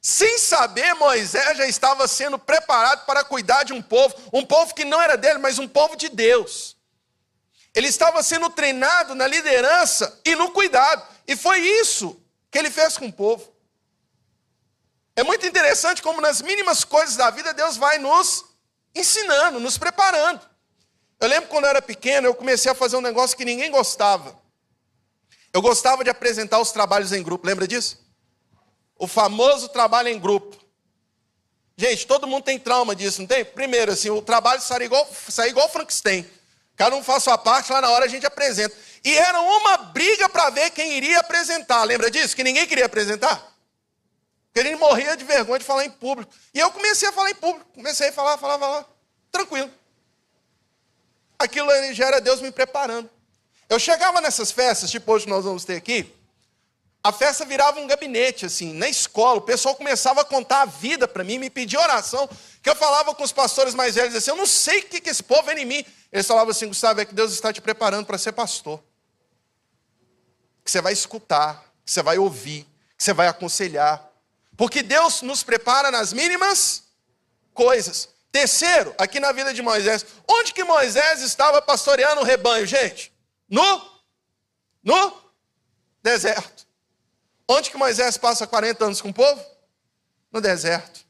Sem 0.01 0.39
saber, 0.39 0.95
Moisés 0.95 1.57
já 1.57 1.67
estava 1.67 2.07
sendo 2.07 2.39
preparado 2.39 3.05
para 3.05 3.23
cuidar 3.23 3.63
de 3.63 3.71
um 3.71 3.81
povo, 3.83 4.15
um 4.33 4.43
povo 4.43 4.73
que 4.73 4.83
não 4.83 4.99
era 4.99 5.15
dele, 5.15 5.37
mas 5.37 5.59
um 5.59 5.67
povo 5.67 5.95
de 5.95 6.09
Deus. 6.09 6.75
Ele 7.73 7.87
estava 7.87 8.23
sendo 8.23 8.49
treinado 8.49 9.13
na 9.13 9.27
liderança 9.27 10.19
e 10.25 10.35
no 10.35 10.49
cuidado, 10.51 11.07
e 11.27 11.35
foi 11.35 11.59
isso 11.59 12.19
que 12.49 12.57
ele 12.57 12.71
fez 12.71 12.97
com 12.97 13.05
o 13.05 13.13
povo. 13.13 13.53
É 15.15 15.23
muito 15.23 15.45
interessante 15.45 16.01
como 16.01 16.19
nas 16.19 16.41
mínimas 16.41 16.83
coisas 16.83 17.15
da 17.15 17.29
vida 17.29 17.53
Deus 17.53 17.77
vai 17.77 17.99
nos 17.99 18.43
ensinando, 18.95 19.59
nos 19.59 19.77
preparando. 19.77 20.41
Eu 21.19 21.27
lembro 21.27 21.47
quando 21.47 21.65
eu 21.65 21.69
era 21.69 21.81
pequeno, 21.81 22.25
eu 22.25 22.33
comecei 22.33 22.71
a 22.71 22.75
fazer 22.75 22.97
um 22.97 23.01
negócio 23.01 23.37
que 23.37 23.45
ninguém 23.45 23.69
gostava. 23.69 24.35
Eu 25.53 25.61
gostava 25.61 26.03
de 26.03 26.09
apresentar 26.09 26.59
os 26.59 26.71
trabalhos 26.71 27.11
em 27.11 27.21
grupo, 27.21 27.45
lembra 27.45 27.67
disso? 27.67 28.00
O 29.01 29.07
famoso 29.07 29.67
trabalho 29.67 30.09
em 30.09 30.19
grupo. 30.19 30.55
Gente, 31.75 32.05
todo 32.05 32.27
mundo 32.27 32.43
tem 32.43 32.59
trauma 32.59 32.95
disso, 32.95 33.19
não 33.19 33.27
tem? 33.27 33.43
Primeiro, 33.43 33.91
assim, 33.91 34.11
o 34.11 34.21
trabalho 34.21 34.61
sai 34.61 34.83
igual, 34.83 35.09
sai 35.27 35.49
igual 35.49 35.67
Frankenstein. 35.67 36.23
Cada 36.75 36.95
um 36.95 37.03
faz 37.03 37.23
sua 37.23 37.35
parte, 37.35 37.71
lá 37.71 37.81
na 37.81 37.89
hora 37.89 38.05
a 38.05 38.07
gente 38.07 38.27
apresenta. 38.27 38.77
E 39.03 39.17
era 39.17 39.41
uma 39.41 39.77
briga 39.77 40.29
para 40.29 40.51
ver 40.51 40.69
quem 40.69 40.93
iria 40.93 41.17
apresentar. 41.17 41.83
Lembra 41.83 42.11
disso? 42.11 42.35
Que 42.35 42.43
ninguém 42.43 42.67
queria 42.67 42.85
apresentar? 42.85 43.43
Porque 44.53 44.59
ele 44.67 44.75
morria 44.75 45.17
de 45.17 45.23
vergonha 45.23 45.57
de 45.57 45.65
falar 45.65 45.83
em 45.83 45.89
público. 45.89 46.31
E 46.53 46.59
eu 46.59 46.69
comecei 46.69 47.09
a 47.09 47.11
falar 47.11 47.31
em 47.31 47.35
público. 47.35 47.71
Comecei 47.73 48.09
a 48.09 48.13
falar, 48.13 48.37
falar, 48.37 48.59
falar. 48.59 48.85
Tranquilo. 49.31 49.71
Aquilo 51.39 51.71
já 51.95 52.05
era 52.05 52.21
Deus 52.21 52.39
me 52.39 52.51
preparando. 52.51 53.09
Eu 53.67 53.79
chegava 53.79 54.21
nessas 54.21 54.51
festas, 54.51 54.91
tipo 54.91 55.11
hoje 55.11 55.27
nós 55.27 55.43
vamos 55.43 55.65
ter 55.65 55.77
aqui. 55.77 56.20
A 57.03 57.11
festa 57.11 57.45
virava 57.45 57.79
um 57.79 57.87
gabinete, 57.87 58.45
assim, 58.45 58.73
na 58.73 58.87
escola. 58.87 59.39
O 59.39 59.41
pessoal 59.41 59.75
começava 59.75 60.21
a 60.21 60.25
contar 60.25 60.61
a 60.61 60.65
vida 60.65 61.07
para 61.07 61.23
mim, 61.23 61.39
me 61.39 61.49
pedir 61.49 61.77
oração. 61.77 62.29
Que 62.61 62.69
eu 62.69 62.75
falava 62.75 63.15
com 63.15 63.23
os 63.23 63.31
pastores 63.31 63.73
mais 63.73 63.95
velhos 63.95 64.15
assim: 64.15 64.29
Eu 64.29 64.35
não 64.35 64.45
sei 64.45 64.79
o 64.79 64.83
que, 64.83 65.01
que 65.01 65.09
esse 65.09 65.23
povo 65.23 65.43
vem 65.43 65.59
em 65.59 65.65
mim. 65.65 65.85
Eles 66.11 66.27
falavam 66.27 66.51
assim: 66.51 66.67
Gustavo, 66.67 67.01
é 67.01 67.05
que 67.05 67.13
Deus 67.13 67.31
está 67.33 67.51
te 67.51 67.61
preparando 67.61 68.05
para 68.05 68.17
ser 68.17 68.33
pastor 68.33 68.79
que 70.63 70.71
você 70.71 70.81
vai 70.81 70.93
escutar, 70.93 71.65
que 71.83 71.91
você 71.91 72.01
vai 72.01 72.17
ouvir, 72.17 72.63
que 72.97 73.03
você 73.03 73.13
vai 73.13 73.27
aconselhar. 73.27 74.09
Porque 74.55 74.83
Deus 74.83 75.21
nos 75.21 75.43
prepara 75.43 75.89
nas 75.91 76.13
mínimas 76.13 76.83
coisas. 77.53 78.09
Terceiro, 78.31 78.93
aqui 78.97 79.19
na 79.19 79.31
vida 79.31 79.53
de 79.53 79.61
Moisés, 79.61 80.05
onde 80.27 80.53
que 80.53 80.63
Moisés 80.63 81.21
estava 81.21 81.61
pastoreando 81.61 82.21
o 82.21 82.23
rebanho, 82.23 82.65
gente? 82.65 83.11
No 83.49 83.91
no 84.83 85.21
deserto. 86.01 86.65
Onde 87.51 87.69
que 87.69 87.77
Moisés 87.77 88.17
passa 88.17 88.47
40 88.47 88.85
anos 88.85 89.01
com 89.01 89.09
o 89.09 89.13
povo? 89.13 89.43
No 90.31 90.39
deserto. 90.39 91.01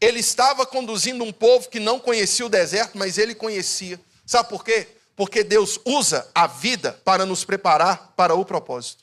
Ele 0.00 0.20
estava 0.20 0.66
conduzindo 0.66 1.24
um 1.24 1.32
povo 1.32 1.68
que 1.68 1.80
não 1.80 1.98
conhecia 1.98 2.46
o 2.46 2.48
deserto, 2.48 2.96
mas 2.96 3.18
ele 3.18 3.34
conhecia. 3.34 4.00
Sabe 4.26 4.48
por 4.48 4.64
quê? 4.64 4.86
porque 5.18 5.42
Deus 5.42 5.80
usa 5.84 6.30
a 6.32 6.46
vida 6.46 6.92
para 7.04 7.26
nos 7.26 7.44
preparar 7.44 8.12
para 8.14 8.36
o 8.36 8.44
propósito. 8.44 9.02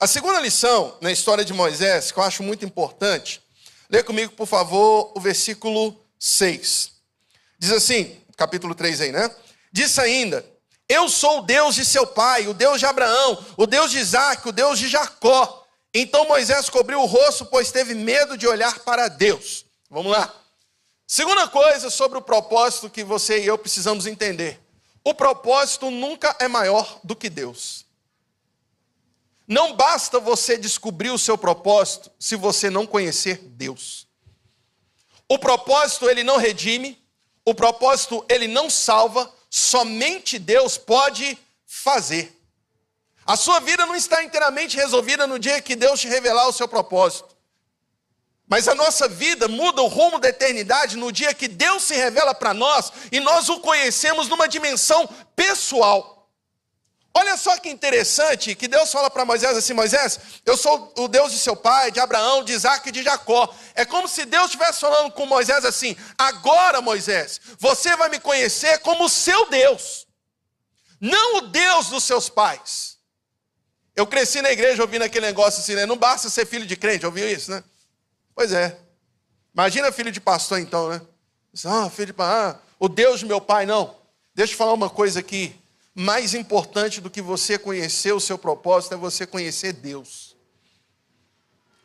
A 0.00 0.06
segunda 0.06 0.40
lição 0.40 0.96
na 1.02 1.12
história 1.12 1.44
de 1.44 1.52
Moisés, 1.52 2.10
que 2.10 2.18
eu 2.18 2.22
acho 2.22 2.42
muito 2.42 2.64
importante, 2.64 3.42
lê 3.90 4.02
comigo, 4.02 4.32
por 4.32 4.46
favor, 4.46 5.12
o 5.14 5.20
versículo 5.20 6.02
6. 6.18 6.92
Diz 7.58 7.72
assim, 7.72 8.18
capítulo 8.38 8.74
3 8.74 9.02
aí, 9.02 9.12
né? 9.12 9.30
Diz 9.70 9.98
ainda: 9.98 10.46
Eu 10.90 11.08
sou 11.08 11.38
o 11.38 11.42
Deus 11.42 11.76
de 11.76 11.84
seu 11.84 12.04
pai, 12.04 12.48
o 12.48 12.52
Deus 12.52 12.80
de 12.80 12.84
Abraão, 12.84 13.38
o 13.56 13.64
Deus 13.64 13.92
de 13.92 13.98
Isaac, 13.98 14.48
o 14.48 14.50
Deus 14.50 14.76
de 14.76 14.88
Jacó. 14.88 15.64
Então 15.94 16.26
Moisés 16.26 16.68
cobriu 16.68 17.00
o 17.00 17.06
rosto, 17.06 17.46
pois 17.46 17.70
teve 17.70 17.94
medo 17.94 18.36
de 18.36 18.44
olhar 18.48 18.80
para 18.80 19.06
Deus. 19.06 19.64
Vamos 19.88 20.10
lá. 20.10 20.34
Segunda 21.06 21.46
coisa 21.46 21.90
sobre 21.90 22.18
o 22.18 22.22
propósito 22.22 22.90
que 22.90 23.04
você 23.04 23.40
e 23.40 23.46
eu 23.46 23.56
precisamos 23.56 24.04
entender: 24.04 24.60
o 25.04 25.14
propósito 25.14 25.92
nunca 25.92 26.34
é 26.40 26.48
maior 26.48 26.98
do 27.04 27.14
que 27.14 27.30
Deus. 27.30 27.86
Não 29.46 29.76
basta 29.76 30.18
você 30.18 30.58
descobrir 30.58 31.10
o 31.10 31.18
seu 31.18 31.38
propósito 31.38 32.10
se 32.18 32.34
você 32.34 32.68
não 32.68 32.84
conhecer 32.84 33.38
Deus. 33.38 34.08
O 35.28 35.38
propósito 35.38 36.10
ele 36.10 36.24
não 36.24 36.36
redime, 36.36 37.00
o 37.44 37.54
propósito 37.54 38.24
ele 38.28 38.48
não 38.48 38.68
salva, 38.68 39.32
somente 39.50 40.38
Deus 40.38 40.78
pode 40.78 41.36
fazer. 41.66 42.34
A 43.26 43.36
sua 43.36 43.60
vida 43.60 43.84
não 43.84 43.96
está 43.96 44.22
inteiramente 44.22 44.76
resolvida 44.76 45.26
no 45.26 45.38
dia 45.38 45.60
que 45.60 45.76
Deus 45.76 46.00
te 46.00 46.08
revelar 46.08 46.48
o 46.48 46.52
seu 46.52 46.68
propósito. 46.68 47.36
Mas 48.48 48.66
a 48.66 48.74
nossa 48.74 49.06
vida 49.08 49.46
muda 49.46 49.82
o 49.82 49.86
rumo 49.86 50.18
da 50.18 50.28
eternidade 50.28 50.96
no 50.96 51.12
dia 51.12 51.32
que 51.32 51.46
Deus 51.46 51.84
se 51.84 51.94
revela 51.94 52.34
para 52.34 52.52
nós 52.52 52.92
e 53.12 53.20
nós 53.20 53.48
o 53.48 53.60
conhecemos 53.60 54.28
numa 54.28 54.48
dimensão 54.48 55.08
pessoal. 55.36 56.19
Olha 57.12 57.36
só 57.36 57.56
que 57.58 57.68
interessante 57.68 58.54
que 58.54 58.68
Deus 58.68 58.90
fala 58.92 59.10
para 59.10 59.24
Moisés 59.24 59.56
assim: 59.56 59.72
Moisés, 59.72 60.18
eu 60.46 60.56
sou 60.56 60.92
o 60.96 61.08
Deus 61.08 61.32
de 61.32 61.38
seu 61.38 61.56
pai, 61.56 61.90
de 61.90 61.98
Abraão, 61.98 62.44
de 62.44 62.52
Isaac 62.52 62.88
e 62.88 62.92
de 62.92 63.02
Jacó. 63.02 63.52
É 63.74 63.84
como 63.84 64.06
se 64.06 64.24
Deus 64.24 64.46
estivesse 64.46 64.80
falando 64.80 65.10
com 65.12 65.26
Moisés 65.26 65.64
assim: 65.64 65.96
agora, 66.16 66.80
Moisés, 66.80 67.40
você 67.58 67.96
vai 67.96 68.08
me 68.08 68.20
conhecer 68.20 68.78
como 68.78 69.08
seu 69.08 69.50
Deus, 69.50 70.06
não 71.00 71.38
o 71.38 71.40
Deus 71.42 71.88
dos 71.88 72.04
seus 72.04 72.28
pais. 72.28 72.98
Eu 73.96 74.06
cresci 74.06 74.40
na 74.40 74.52
igreja 74.52 74.80
ouvindo 74.80 75.02
aquele 75.02 75.26
negócio 75.26 75.60
assim, 75.60 75.74
né? 75.74 75.84
Não 75.84 75.96
basta 75.96 76.30
ser 76.30 76.46
filho 76.46 76.64
de 76.64 76.76
crente, 76.76 77.04
ouviu 77.04 77.28
isso, 77.28 77.50
né? 77.50 77.62
Pois 78.34 78.52
é. 78.52 78.78
Imagina 79.52 79.90
filho 79.90 80.12
de 80.12 80.20
pastor 80.20 80.60
então, 80.60 80.88
né? 80.88 81.00
Ah, 81.64 81.90
filho 81.90 82.06
de 82.06 82.12
pastor, 82.12 82.54
ah, 82.54 82.60
o 82.78 82.88
Deus 82.88 83.18
de 83.18 83.26
meu 83.26 83.40
pai, 83.40 83.66
não. 83.66 83.96
Deixa 84.32 84.52
eu 84.54 84.56
falar 84.56 84.72
uma 84.72 84.88
coisa 84.88 85.18
aqui 85.18 85.59
mais 86.00 86.32
importante 86.32 86.98
do 86.98 87.10
que 87.10 87.20
você 87.20 87.58
conhecer 87.58 88.12
o 88.14 88.20
seu 88.20 88.38
propósito 88.38 88.94
é 88.94 88.96
você 88.96 89.26
conhecer 89.26 89.74
Deus. 89.74 90.34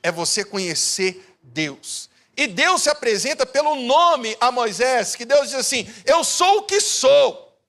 É 0.02 0.10
você 0.10 0.46
conhecer 0.46 1.38
Deus. 1.44 2.10
E 2.38 2.48
Deus 2.48 2.84
se 2.84 2.90
apresenta 2.90 3.46
pelo 3.46 3.76
nome 3.76 4.38
a 4.40 4.54
Moisés, 4.54 5.18
que 5.18 5.26
Deus 5.26 5.50
diz 5.50 5.56
assim: 5.56 5.86
Eu 6.06 6.24
sou 6.24 6.60
o 6.60 6.64
que 6.64 6.80
sou. 6.80 7.60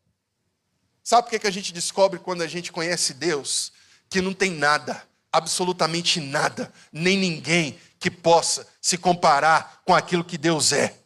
Sabe 1.03 1.29
por 1.29 1.41
que 1.41 1.47
a 1.47 1.53
gente 1.53 1.73
descobre 1.73 2.21
quando 2.21 2.43
a 2.43 2.47
gente 2.47 2.71
conhece 2.71 3.13
Deus? 3.15 3.73
Que 4.09 4.21
não 4.21 4.33
tem 4.33 4.53
nada, 4.53 5.05
absolutamente 5.33 6.21
nada, 6.21 6.73
nem 6.93 7.17
ninguém 7.17 7.77
que 7.99 8.11
possa 8.11 8.69
se 8.81 8.97
comparar 8.97 9.83
com 9.85 9.93
aquilo 9.93 10.25
que 10.25 10.39
Deus 10.39 10.73
é. 10.73 10.97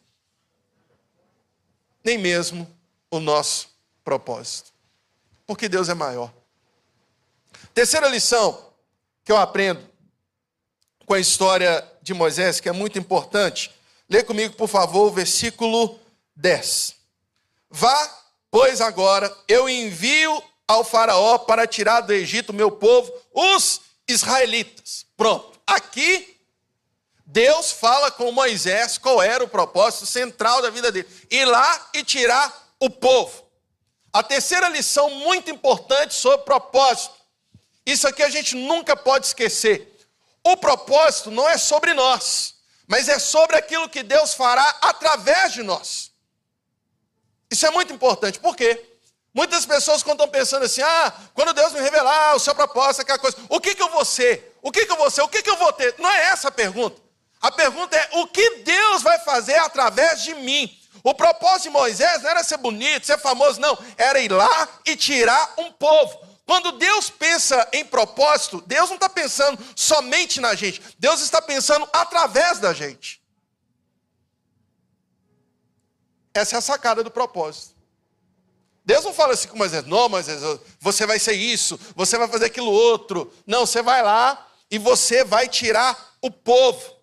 Nem 2.03 2.19
mesmo 2.19 2.67
o 3.09 3.19
nosso 3.19 3.69
propósito 4.03 4.70
porque 5.51 5.67
Deus 5.67 5.89
é 5.89 5.93
maior. 5.93 6.31
Terceira 7.73 8.07
lição 8.07 8.71
que 9.21 9.29
eu 9.33 9.35
aprendo 9.35 9.85
com 11.05 11.13
a 11.13 11.19
história 11.19 11.85
de 12.01 12.13
Moisés, 12.13 12.61
que 12.61 12.69
é 12.69 12.71
muito 12.71 12.97
importante. 12.97 13.69
Lê 14.09 14.23
comigo, 14.23 14.55
por 14.55 14.69
favor, 14.69 15.07
o 15.07 15.11
versículo 15.11 15.99
10. 16.37 16.95
Vá, 17.69 18.23
pois 18.49 18.79
agora 18.79 19.29
eu 19.45 19.67
envio 19.67 20.41
ao 20.65 20.85
Faraó 20.85 21.37
para 21.39 21.67
tirar 21.67 21.99
do 21.99 22.13
Egito 22.13 22.53
meu 22.53 22.71
povo, 22.71 23.11
os 23.33 23.81
israelitas. 24.07 25.05
Pronto. 25.17 25.59
Aqui, 25.67 26.37
Deus 27.25 27.73
fala 27.73 28.09
com 28.09 28.31
Moisés 28.31 28.97
qual 28.97 29.21
era 29.21 29.43
o 29.43 29.49
propósito 29.49 30.05
central 30.05 30.61
da 30.61 30.69
vida 30.69 30.93
dele: 30.93 31.09
ir 31.29 31.43
lá 31.43 31.89
e 31.93 32.05
tirar 32.05 32.73
o 32.79 32.89
povo. 32.89 33.50
A 34.13 34.21
terceira 34.21 34.67
lição 34.67 35.09
muito 35.09 35.49
importante 35.49 36.13
sobre 36.13 36.39
propósito. 36.39 37.15
Isso 37.85 38.07
aqui 38.07 38.21
a 38.21 38.29
gente 38.29 38.55
nunca 38.55 38.95
pode 38.95 39.27
esquecer. 39.27 39.87
O 40.43 40.57
propósito 40.57 41.31
não 41.31 41.47
é 41.47 41.57
sobre 41.57 41.93
nós, 41.93 42.55
mas 42.87 43.07
é 43.07 43.19
sobre 43.19 43.55
aquilo 43.55 43.89
que 43.89 44.03
Deus 44.03 44.33
fará 44.33 44.77
através 44.81 45.53
de 45.53 45.63
nós. 45.63 46.11
Isso 47.49 47.65
é 47.65 47.71
muito 47.71 47.93
importante. 47.93 48.39
Por 48.39 48.55
quê? 48.55 48.85
Muitas 49.33 49.65
pessoas 49.65 50.03
quando 50.03 50.19
estão 50.19 50.27
pensando 50.27 50.65
assim, 50.65 50.81
ah, 50.81 51.13
quando 51.33 51.53
Deus 51.53 51.71
me 51.71 51.79
revelar 51.79 52.35
o 52.35 52.39
seu 52.39 52.53
propósito, 52.53 53.01
aquela 53.01 53.19
coisa, 53.19 53.37
o 53.47 53.61
que, 53.61 53.75
que 53.75 53.81
eu 53.81 53.89
vou 53.89 54.03
ser? 54.03 54.57
O 54.61 54.71
que, 54.71 54.85
que 54.85 54.91
eu 54.91 54.97
vou 54.97 55.09
ser? 55.09 55.21
O 55.21 55.27
que, 55.27 55.41
que 55.41 55.49
eu 55.49 55.55
vou 55.55 55.71
ter? 55.71 55.95
Não 55.97 56.09
é 56.09 56.25
essa 56.25 56.49
a 56.49 56.51
pergunta. 56.51 57.01
A 57.41 57.51
pergunta 57.51 57.95
é, 57.95 58.09
o 58.13 58.27
que 58.27 58.57
Deus 58.57 59.01
vai 59.01 59.19
fazer 59.19 59.55
através 59.55 60.21
de 60.21 60.35
mim? 60.35 60.77
O 61.03 61.13
propósito 61.13 61.63
de 61.63 61.69
Moisés 61.71 62.21
não 62.21 62.29
era 62.29 62.43
ser 62.43 62.57
bonito, 62.57 63.05
ser 63.05 63.17
famoso, 63.17 63.59
não. 63.59 63.77
Era 63.97 64.19
ir 64.19 64.31
lá 64.31 64.69
e 64.85 64.95
tirar 64.95 65.53
um 65.57 65.71
povo. 65.71 66.19
Quando 66.45 66.73
Deus 66.73 67.09
pensa 67.09 67.67
em 67.71 67.85
propósito, 67.85 68.61
Deus 68.67 68.89
não 68.89 68.95
está 68.95 69.07
pensando 69.07 69.57
somente 69.75 70.41
na 70.41 70.53
gente, 70.53 70.81
Deus 70.99 71.21
está 71.21 71.41
pensando 71.41 71.87
através 71.93 72.59
da 72.59 72.73
gente. 72.73 73.21
Essa 76.33 76.55
é 76.55 76.59
a 76.59 76.61
sacada 76.61 77.03
do 77.03 77.11
propósito. 77.11 77.75
Deus 78.83 79.05
não 79.05 79.13
fala 79.13 79.33
assim 79.33 79.47
com 79.47 79.57
Moisés, 79.57 79.85
não, 79.85 80.09
Moisés, 80.09 80.41
você 80.79 81.05
vai 81.05 81.19
ser 81.19 81.33
isso, 81.33 81.79
você 81.95 82.17
vai 82.17 82.27
fazer 82.27 82.45
aquilo 82.45 82.71
outro. 82.71 83.31
Não, 83.45 83.65
você 83.65 83.81
vai 83.81 84.01
lá 84.01 84.47
e 84.69 84.79
você 84.79 85.23
vai 85.23 85.47
tirar 85.47 86.15
o 86.21 86.31
povo. 86.31 86.97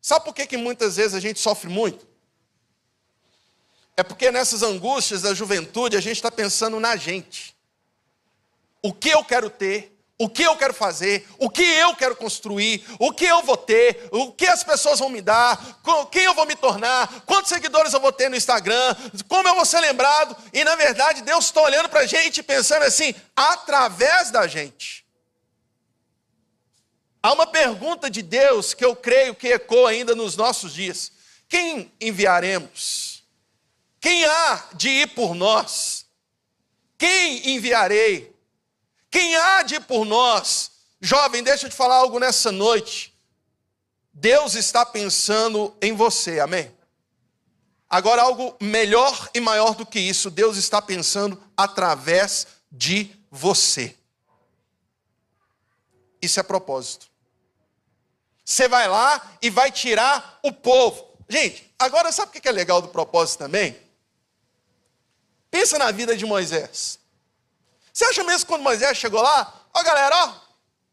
Sabe 0.00 0.24
por 0.24 0.34
que, 0.34 0.46
que 0.46 0.56
muitas 0.56 0.96
vezes 0.96 1.14
a 1.14 1.20
gente 1.20 1.38
sofre 1.38 1.68
muito? 1.68 2.07
É 3.98 4.04
porque 4.04 4.30
nessas 4.30 4.62
angústias 4.62 5.22
da 5.22 5.34
juventude 5.34 5.96
a 5.96 6.00
gente 6.00 6.18
está 6.18 6.30
pensando 6.30 6.78
na 6.78 6.94
gente. 6.94 7.52
O 8.80 8.92
que 8.92 9.08
eu 9.08 9.24
quero 9.24 9.50
ter, 9.50 9.92
o 10.16 10.28
que 10.28 10.44
eu 10.44 10.56
quero 10.56 10.72
fazer, 10.72 11.26
o 11.36 11.50
que 11.50 11.64
eu 11.64 11.96
quero 11.96 12.14
construir, 12.14 12.84
o 13.00 13.12
que 13.12 13.24
eu 13.24 13.42
vou 13.42 13.56
ter, 13.56 14.08
o 14.12 14.30
que 14.30 14.46
as 14.46 14.62
pessoas 14.62 15.00
vão 15.00 15.08
me 15.08 15.20
dar, 15.20 15.80
quem 16.12 16.22
eu 16.22 16.32
vou 16.32 16.46
me 16.46 16.54
tornar, 16.54 17.22
quantos 17.26 17.48
seguidores 17.48 17.92
eu 17.92 17.98
vou 17.98 18.12
ter 18.12 18.30
no 18.30 18.36
Instagram, 18.36 18.94
como 19.26 19.48
eu 19.48 19.56
vou 19.56 19.66
ser 19.66 19.80
lembrado. 19.80 20.36
E 20.52 20.62
na 20.62 20.76
verdade 20.76 21.22
Deus 21.22 21.46
está 21.46 21.60
olhando 21.60 21.88
para 21.88 22.02
a 22.02 22.06
gente 22.06 22.40
pensando 22.40 22.84
assim, 22.84 23.12
através 23.34 24.30
da 24.30 24.46
gente. 24.46 25.04
Há 27.20 27.32
uma 27.32 27.48
pergunta 27.48 28.08
de 28.08 28.22
Deus 28.22 28.74
que 28.74 28.84
eu 28.84 28.94
creio 28.94 29.34
que 29.34 29.48
ecoa 29.48 29.90
ainda 29.90 30.14
nos 30.14 30.36
nossos 30.36 30.72
dias: 30.72 31.10
quem 31.48 31.90
enviaremos? 32.00 33.17
Quem 34.00 34.24
há 34.24 34.64
de 34.74 34.88
ir 34.88 35.14
por 35.14 35.34
nós? 35.34 36.06
Quem 36.96 37.54
enviarei? 37.54 38.34
Quem 39.10 39.36
há 39.36 39.62
de 39.62 39.76
ir 39.76 39.80
por 39.82 40.04
nós? 40.04 40.70
Jovem, 41.00 41.42
deixa 41.42 41.66
eu 41.66 41.70
te 41.70 41.76
falar 41.76 41.96
algo 41.96 42.18
nessa 42.18 42.50
noite. 42.50 43.14
Deus 44.12 44.54
está 44.54 44.84
pensando 44.84 45.76
em 45.80 45.94
você, 45.94 46.40
amém? 46.40 46.76
Agora, 47.88 48.22
algo 48.22 48.54
melhor 48.60 49.30
e 49.32 49.40
maior 49.40 49.74
do 49.74 49.86
que 49.86 49.98
isso, 49.98 50.30
Deus 50.30 50.56
está 50.56 50.82
pensando 50.82 51.42
através 51.56 52.46
de 52.70 53.10
você. 53.30 53.96
Isso 56.20 56.38
é 56.38 56.42
propósito. 56.42 57.06
Você 58.44 58.68
vai 58.68 58.88
lá 58.88 59.38
e 59.40 59.48
vai 59.50 59.70
tirar 59.70 60.38
o 60.42 60.52
povo. 60.52 61.06
Gente, 61.28 61.72
agora 61.78 62.10
sabe 62.10 62.36
o 62.36 62.40
que 62.40 62.48
é 62.48 62.52
legal 62.52 62.82
do 62.82 62.88
propósito 62.88 63.38
também? 63.38 63.87
Pensa 65.50 65.78
na 65.78 65.90
vida 65.90 66.16
de 66.16 66.24
Moisés. 66.26 66.98
Você 67.92 68.04
acha 68.04 68.22
mesmo 68.22 68.40
que 68.40 68.46
quando 68.46 68.62
Moisés 68.62 68.96
chegou 68.96 69.22
lá, 69.22 69.66
ó 69.74 69.82
galera, 69.82 70.26
ó, 70.26 70.34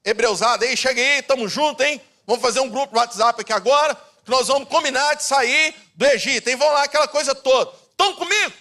hebreusada 0.03 0.65
aí, 0.65 0.75
chega 0.75 1.01
aí, 1.01 1.21
tamo 1.21 1.47
junto, 1.47 1.83
hein? 1.83 2.01
Vamos 2.25 2.41
fazer 2.41 2.59
um 2.59 2.69
grupo 2.69 2.93
no 2.93 2.99
WhatsApp 2.99 3.41
aqui 3.41 3.53
agora, 3.53 3.95
que 4.23 4.31
nós 4.31 4.47
vamos 4.47 4.67
combinar 4.67 5.15
de 5.15 5.23
sair 5.23 5.75
do 5.93 6.05
Egito, 6.05 6.49
hein? 6.49 6.55
Vão 6.55 6.71
lá, 6.71 6.83
aquela 6.83 7.07
coisa 7.07 7.35
toda. 7.35 7.71
Estão 7.91 8.15
comigo? 8.15 8.53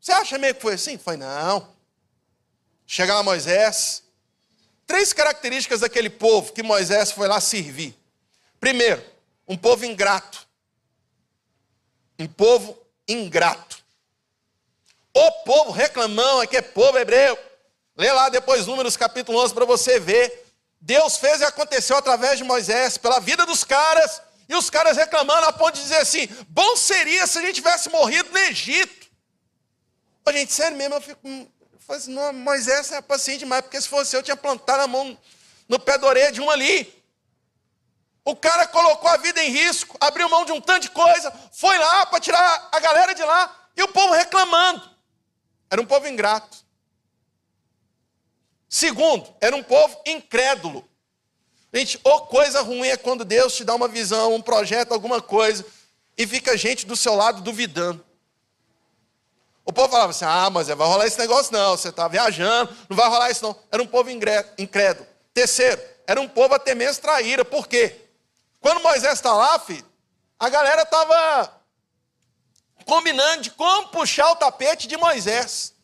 Você 0.00 0.12
acha 0.12 0.38
meio 0.38 0.54
que 0.54 0.62
foi 0.62 0.74
assim? 0.74 0.96
Foi, 0.96 1.16
não. 1.16 1.68
Chega 2.86 3.14
lá 3.14 3.22
Moisés. 3.22 4.04
Três 4.86 5.12
características 5.12 5.80
daquele 5.80 6.08
povo 6.08 6.52
que 6.52 6.62
Moisés 6.62 7.10
foi 7.10 7.26
lá 7.26 7.40
servir. 7.40 7.96
Primeiro, 8.60 9.04
um 9.48 9.56
povo 9.56 9.84
ingrato. 9.84 10.46
Um 12.18 12.28
povo 12.28 12.78
ingrato. 13.08 13.75
O 15.18 15.32
povo 15.46 15.70
reclamão, 15.70 16.42
aqui 16.42 16.58
é 16.58 16.60
povo 16.60 16.98
hebreu. 16.98 17.38
Lê 17.96 18.12
lá 18.12 18.28
depois 18.28 18.66
Números 18.66 18.98
capítulo 18.98 19.42
11 19.42 19.54
para 19.54 19.64
você 19.64 19.98
ver. 19.98 20.44
Deus 20.78 21.16
fez 21.16 21.40
e 21.40 21.44
aconteceu 21.44 21.96
através 21.96 22.36
de 22.36 22.44
Moisés, 22.44 22.98
pela 22.98 23.18
vida 23.18 23.46
dos 23.46 23.64
caras, 23.64 24.20
e 24.46 24.54
os 24.54 24.68
caras 24.68 24.94
reclamando 24.98 25.46
a 25.46 25.52
ponto 25.54 25.72
de 25.72 25.80
dizer 25.80 25.96
assim: 25.96 26.28
bom 26.50 26.76
seria 26.76 27.26
se 27.26 27.38
a 27.38 27.40
gente 27.40 27.54
tivesse 27.54 27.88
morrido 27.88 28.30
no 28.30 28.36
Egito. 28.36 29.06
Ô, 30.22 30.32
gente, 30.32 30.52
sério 30.52 30.76
mesmo, 30.76 30.96
eu 30.96 31.00
fico. 31.00 31.26
Eu 31.26 31.94
assim, 31.94 32.12
não, 32.12 32.30
Moisés 32.34 32.92
é 32.92 33.00
paciente 33.00 33.38
demais, 33.38 33.62
porque 33.62 33.80
se 33.80 33.88
fosse 33.88 34.14
eu, 34.14 34.22
tinha 34.22 34.36
plantado 34.36 34.82
a 34.82 34.86
mão 34.86 35.16
no 35.66 35.78
pé 35.78 35.96
da 35.96 36.06
orelha 36.06 36.30
de 36.30 36.42
um 36.42 36.50
ali. 36.50 36.92
O 38.22 38.36
cara 38.36 38.66
colocou 38.66 39.08
a 39.08 39.16
vida 39.16 39.42
em 39.42 39.48
risco, 39.48 39.96
abriu 39.98 40.28
mão 40.28 40.44
de 40.44 40.52
um 40.52 40.60
tanto 40.60 40.82
de 40.82 40.90
coisa, 40.90 41.32
foi 41.54 41.78
lá 41.78 42.04
para 42.04 42.20
tirar 42.20 42.68
a 42.70 42.78
galera 42.80 43.14
de 43.14 43.22
lá, 43.22 43.70
e 43.74 43.82
o 43.82 43.88
povo 43.88 44.12
reclamando. 44.12 44.95
Era 45.70 45.80
um 45.80 45.86
povo 45.86 46.06
ingrato. 46.06 46.58
Segundo, 48.68 49.32
era 49.40 49.54
um 49.54 49.62
povo 49.62 50.00
incrédulo. 50.06 50.86
Gente, 51.72 52.00
ou 52.04 52.22
coisa 52.22 52.62
ruim 52.62 52.88
é 52.88 52.96
quando 52.96 53.24
Deus 53.24 53.54
te 53.54 53.64
dá 53.64 53.74
uma 53.74 53.88
visão, 53.88 54.34
um 54.34 54.42
projeto, 54.42 54.92
alguma 54.92 55.20
coisa, 55.20 55.64
e 56.16 56.26
fica 56.26 56.56
gente 56.56 56.86
do 56.86 56.96
seu 56.96 57.14
lado 57.14 57.42
duvidando. 57.42 58.04
O 59.64 59.72
povo 59.72 59.90
falava 59.90 60.10
assim: 60.10 60.24
ah, 60.24 60.48
mas 60.48 60.68
vai 60.68 60.86
rolar 60.86 61.06
esse 61.06 61.18
negócio 61.18 61.52
não, 61.52 61.76
você 61.76 61.88
está 61.88 62.06
viajando, 62.08 62.74
não 62.88 62.96
vai 62.96 63.08
rolar 63.08 63.30
isso 63.30 63.42
não. 63.44 63.56
Era 63.70 63.82
um 63.82 63.86
povo 63.86 64.10
incrédulo. 64.10 65.06
Terceiro, 65.34 65.82
era 66.06 66.20
um 66.20 66.28
povo 66.28 66.54
até 66.54 66.74
mesmo 66.74 67.02
traíra. 67.02 67.44
Por 67.44 67.66
quê? 67.66 67.96
Quando 68.60 68.82
Moisés 68.82 69.14
está 69.14 69.34
lá, 69.34 69.58
filho, 69.58 69.84
a 70.38 70.48
galera 70.48 70.82
estava 70.82 71.55
combinando 72.86 73.42
de 73.42 73.50
como 73.50 73.88
puxar 73.88 74.30
o 74.30 74.36
tapete 74.36 74.86
de 74.86 74.96
Moisés. 74.96 75.74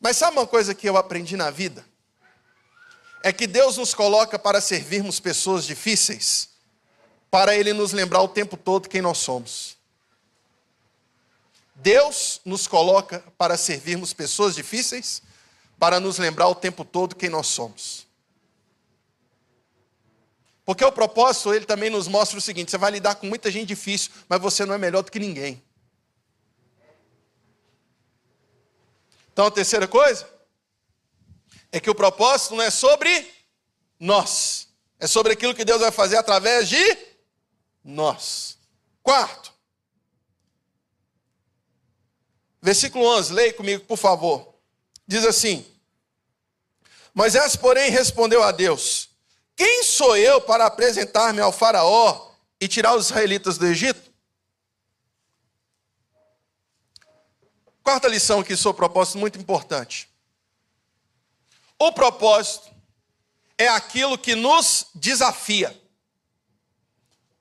Mas 0.00 0.16
sabe 0.16 0.38
uma 0.38 0.46
coisa 0.46 0.74
que 0.74 0.88
eu 0.88 0.96
aprendi 0.96 1.36
na 1.36 1.50
vida? 1.50 1.84
É 3.22 3.32
que 3.32 3.46
Deus 3.46 3.76
nos 3.76 3.92
coloca 3.92 4.38
para 4.38 4.60
servirmos 4.60 5.18
pessoas 5.18 5.66
difíceis, 5.66 6.48
para 7.28 7.56
Ele 7.56 7.72
nos 7.72 7.92
lembrar 7.92 8.22
o 8.22 8.28
tempo 8.28 8.56
todo 8.56 8.88
quem 8.88 9.02
nós 9.02 9.18
somos. 9.18 9.76
Deus 11.74 12.40
nos 12.44 12.68
coloca 12.68 13.22
para 13.36 13.56
servirmos 13.56 14.12
pessoas 14.12 14.54
difíceis, 14.54 15.20
para 15.78 15.98
nos 15.98 16.16
lembrar 16.18 16.48
o 16.48 16.54
tempo 16.54 16.84
todo 16.84 17.16
quem 17.16 17.28
nós 17.28 17.48
somos. 17.48 18.05
Porque 20.66 20.84
o 20.84 20.90
propósito, 20.90 21.54
ele 21.54 21.64
também 21.64 21.88
nos 21.88 22.08
mostra 22.08 22.36
o 22.36 22.42
seguinte: 22.42 22.72
você 22.72 22.76
vai 22.76 22.90
lidar 22.90 23.14
com 23.14 23.26
muita 23.26 23.52
gente 23.52 23.68
difícil, 23.68 24.10
mas 24.28 24.40
você 24.40 24.66
não 24.66 24.74
é 24.74 24.78
melhor 24.78 25.02
do 25.02 25.12
que 25.12 25.20
ninguém. 25.20 25.62
Então 29.32 29.46
a 29.46 29.50
terceira 29.50 29.86
coisa 29.86 30.28
é 31.70 31.78
que 31.78 31.88
o 31.88 31.94
propósito 31.94 32.56
não 32.56 32.64
é 32.64 32.70
sobre 32.70 33.32
nós, 34.00 34.68
é 34.98 35.06
sobre 35.06 35.34
aquilo 35.34 35.54
que 35.54 35.64
Deus 35.64 35.80
vai 35.80 35.92
fazer 35.92 36.16
através 36.16 36.68
de 36.68 36.98
nós. 37.84 38.58
Quarto, 39.04 39.52
versículo 42.60 43.04
11, 43.04 43.32
leia 43.32 43.52
comigo, 43.52 43.84
por 43.84 43.98
favor. 43.98 44.52
Diz 45.06 45.24
assim: 45.24 45.64
Moisés, 47.14 47.54
porém, 47.54 47.88
respondeu 47.88 48.42
a 48.42 48.50
Deus: 48.50 49.10
quem 49.56 49.82
sou 49.82 50.16
eu 50.16 50.40
para 50.40 50.66
apresentar-me 50.66 51.40
ao 51.40 51.50
Faraó 51.50 52.30
e 52.60 52.68
tirar 52.68 52.94
os 52.94 53.06
israelitas 53.06 53.56
do 53.56 53.66
Egito? 53.66 54.12
Quarta 57.82 58.06
lição 58.06 58.40
aqui 58.40 58.54
sobre 58.56 58.76
propósito, 58.76 59.16
muito 59.16 59.38
importante. 59.38 60.08
O 61.78 61.90
propósito 61.92 62.70
é 63.56 63.68
aquilo 63.68 64.18
que 64.18 64.34
nos 64.34 64.86
desafia. 64.94 65.80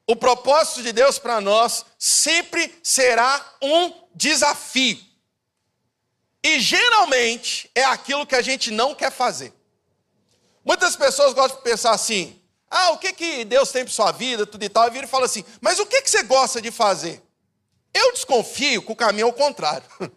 O 0.07 0.15
propósito 0.15 0.83
de 0.83 0.93
Deus 0.93 1.17
para 1.17 1.41
nós 1.41 1.85
sempre 1.97 2.79
será 2.83 3.55
um 3.61 3.91
desafio. 4.13 5.03
E 6.43 6.59
geralmente 6.59 7.69
é 7.73 7.83
aquilo 7.83 8.25
que 8.25 8.35
a 8.35 8.41
gente 8.41 8.69
não 8.69 8.93
quer 8.93 9.11
fazer. 9.11 9.51
Muitas 10.65 10.95
pessoas 10.95 11.33
gostam 11.33 11.59
de 11.59 11.63
pensar 11.63 11.91
assim: 11.91 12.41
ah, 12.69 12.91
o 12.91 12.97
que, 12.97 13.13
que 13.13 13.45
Deus 13.45 13.71
tem 13.71 13.85
para 13.85 13.93
sua 13.93 14.11
vida, 14.11 14.45
tudo 14.45 14.63
e 14.63 14.69
tal. 14.69 14.87
E 14.87 14.89
vira 14.89 15.05
e 15.05 15.09
fala 15.09 15.25
assim: 15.25 15.45
mas 15.61 15.79
o 15.79 15.85
que, 15.85 16.01
que 16.01 16.09
você 16.09 16.23
gosta 16.23 16.59
de 16.59 16.71
fazer? 16.71 17.21
Eu 17.93 18.11
desconfio 18.11 18.81
que 18.81 18.91
o 18.91 18.95
caminho 18.95 19.27
é 19.27 19.29
o 19.29 19.33
contrário. 19.33 19.87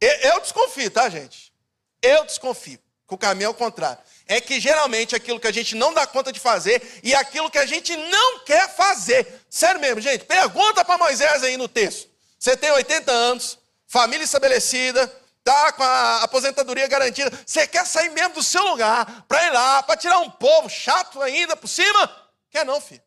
Eu 0.00 0.40
desconfio, 0.40 0.88
tá, 0.92 1.08
gente? 1.08 1.52
Eu 2.00 2.24
desconfio 2.24 2.78
que 3.08 3.14
o 3.14 3.18
caminho 3.18 3.46
é 3.46 3.48
o 3.48 3.54
contrário. 3.54 3.98
É 4.28 4.40
que 4.40 4.60
geralmente 4.60 5.16
aquilo 5.16 5.40
que 5.40 5.48
a 5.48 5.52
gente 5.52 5.74
não 5.74 5.92
dá 5.92 6.06
conta 6.06 6.30
de 6.30 6.38
fazer 6.38 7.00
e 7.02 7.14
aquilo 7.16 7.50
que 7.50 7.58
a 7.58 7.66
gente 7.66 7.96
não 7.96 8.40
quer 8.44 8.72
fazer. 8.76 9.42
Sério 9.50 9.80
mesmo, 9.80 10.00
gente. 10.00 10.24
Pergunta 10.24 10.84
para 10.84 10.98
Moisés 10.98 11.42
aí 11.42 11.56
no 11.56 11.66
texto. 11.66 12.08
Você 12.38 12.56
tem 12.56 12.70
80 12.70 13.10
anos, 13.10 13.58
família 13.88 14.22
estabelecida, 14.22 15.12
está 15.48 15.72
com 15.72 15.82
a 15.82 16.22
aposentadoria 16.22 16.86
garantida, 16.86 17.30
você 17.44 17.66
quer 17.66 17.86
sair 17.86 18.10
mesmo 18.10 18.34
do 18.34 18.42
seu 18.42 18.62
lugar 18.64 19.24
para 19.26 19.46
ir 19.46 19.50
lá, 19.50 19.82
para 19.82 19.96
tirar 19.96 20.18
um 20.18 20.30
povo 20.30 20.68
chato 20.68 21.22
ainda 21.22 21.56
por 21.56 21.68
cima? 21.68 22.28
Quer 22.50 22.66
não, 22.66 22.80
filho. 22.80 23.02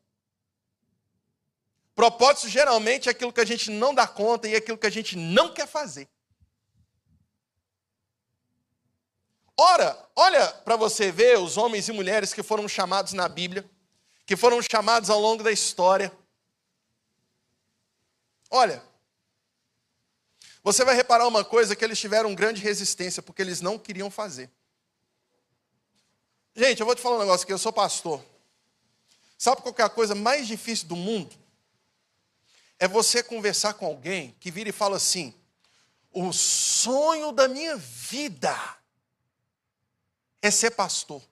Propósito 1.93 2.49
geralmente 2.49 3.08
é 3.08 3.12
aquilo 3.12 3.32
que 3.32 3.41
a 3.41 3.45
gente 3.45 3.69
não 3.69 3.93
dá 3.93 4.08
conta 4.08 4.47
e 4.47 4.56
é 4.56 4.58
aquilo 4.58 4.77
que 4.77 4.88
a 4.88 4.91
gente 4.91 5.15
não 5.15 5.54
quer 5.54 5.67
fazer. 5.67 6.10
Ora, 9.56 10.10
olha 10.15 10.47
para 10.47 10.75
você 10.75 11.12
ver 11.12 11.38
os 11.38 11.58
homens 11.58 11.88
e 11.88 11.91
mulheres 11.91 12.34
que 12.34 12.41
foram 12.41 12.67
chamados 12.67 13.13
na 13.13 13.30
Bíblia, 13.30 13.69
que 14.25 14.36
foram 14.36 14.60
chamados 14.62 15.10
ao 15.10 15.19
longo 15.19 15.43
da 15.43 15.51
história. 15.51 16.12
Olha, 18.49 18.82
você 20.63 20.86
vai 20.86 20.95
reparar 20.95 21.28
uma 21.28 21.43
coisa 21.43 21.76
que 21.76 21.84
eles 21.84 22.00
tiveram 22.00 22.36
grande 22.36 22.62
resistência 22.62 23.21
porque 23.21 23.41
eles 23.41 23.62
não 23.62 23.80
queriam 23.80 24.12
fazer. 24.12 24.50
Gente, 26.56 26.80
eu 26.80 26.86
vou 26.86 26.95
te 26.95 27.02
falar 27.02 27.15
um 27.15 27.19
negócio 27.19 27.43
aqui, 27.43 27.54
eu 27.54 27.58
sou 27.58 27.74
pastor. 27.74 28.24
Sabe 29.38 29.62
qual 29.62 29.74
é 29.78 29.82
a 29.82 29.89
coisa 29.89 30.13
mais 30.13 30.45
difícil 30.45 30.88
do 30.88 30.95
mundo? 30.95 31.36
É 32.78 32.88
você 32.88 33.24
conversar 33.24 33.74
com 33.74 33.86
alguém 33.86 34.36
que 34.39 34.52
vira 34.52 34.69
e 34.69 34.74
fala 34.74 34.97
assim: 34.97 35.34
"O 36.12 36.32
sonho 36.32 37.32
da 37.32 37.47
minha 37.47 37.76
vida 37.78 38.56
é 40.41 40.52
ser 40.52 40.71
pastor". 40.71 41.24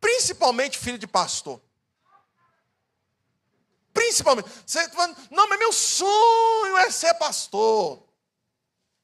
Principalmente 0.00 0.78
filho 0.78 0.98
de 0.98 1.06
pastor. 1.06 1.60
Principalmente. 3.96 4.48
Você, 4.66 4.86
não, 5.30 5.48
mas 5.48 5.58
meu 5.58 5.72
sonho 5.72 6.76
é 6.76 6.90
ser 6.90 7.14
pastor. 7.14 8.06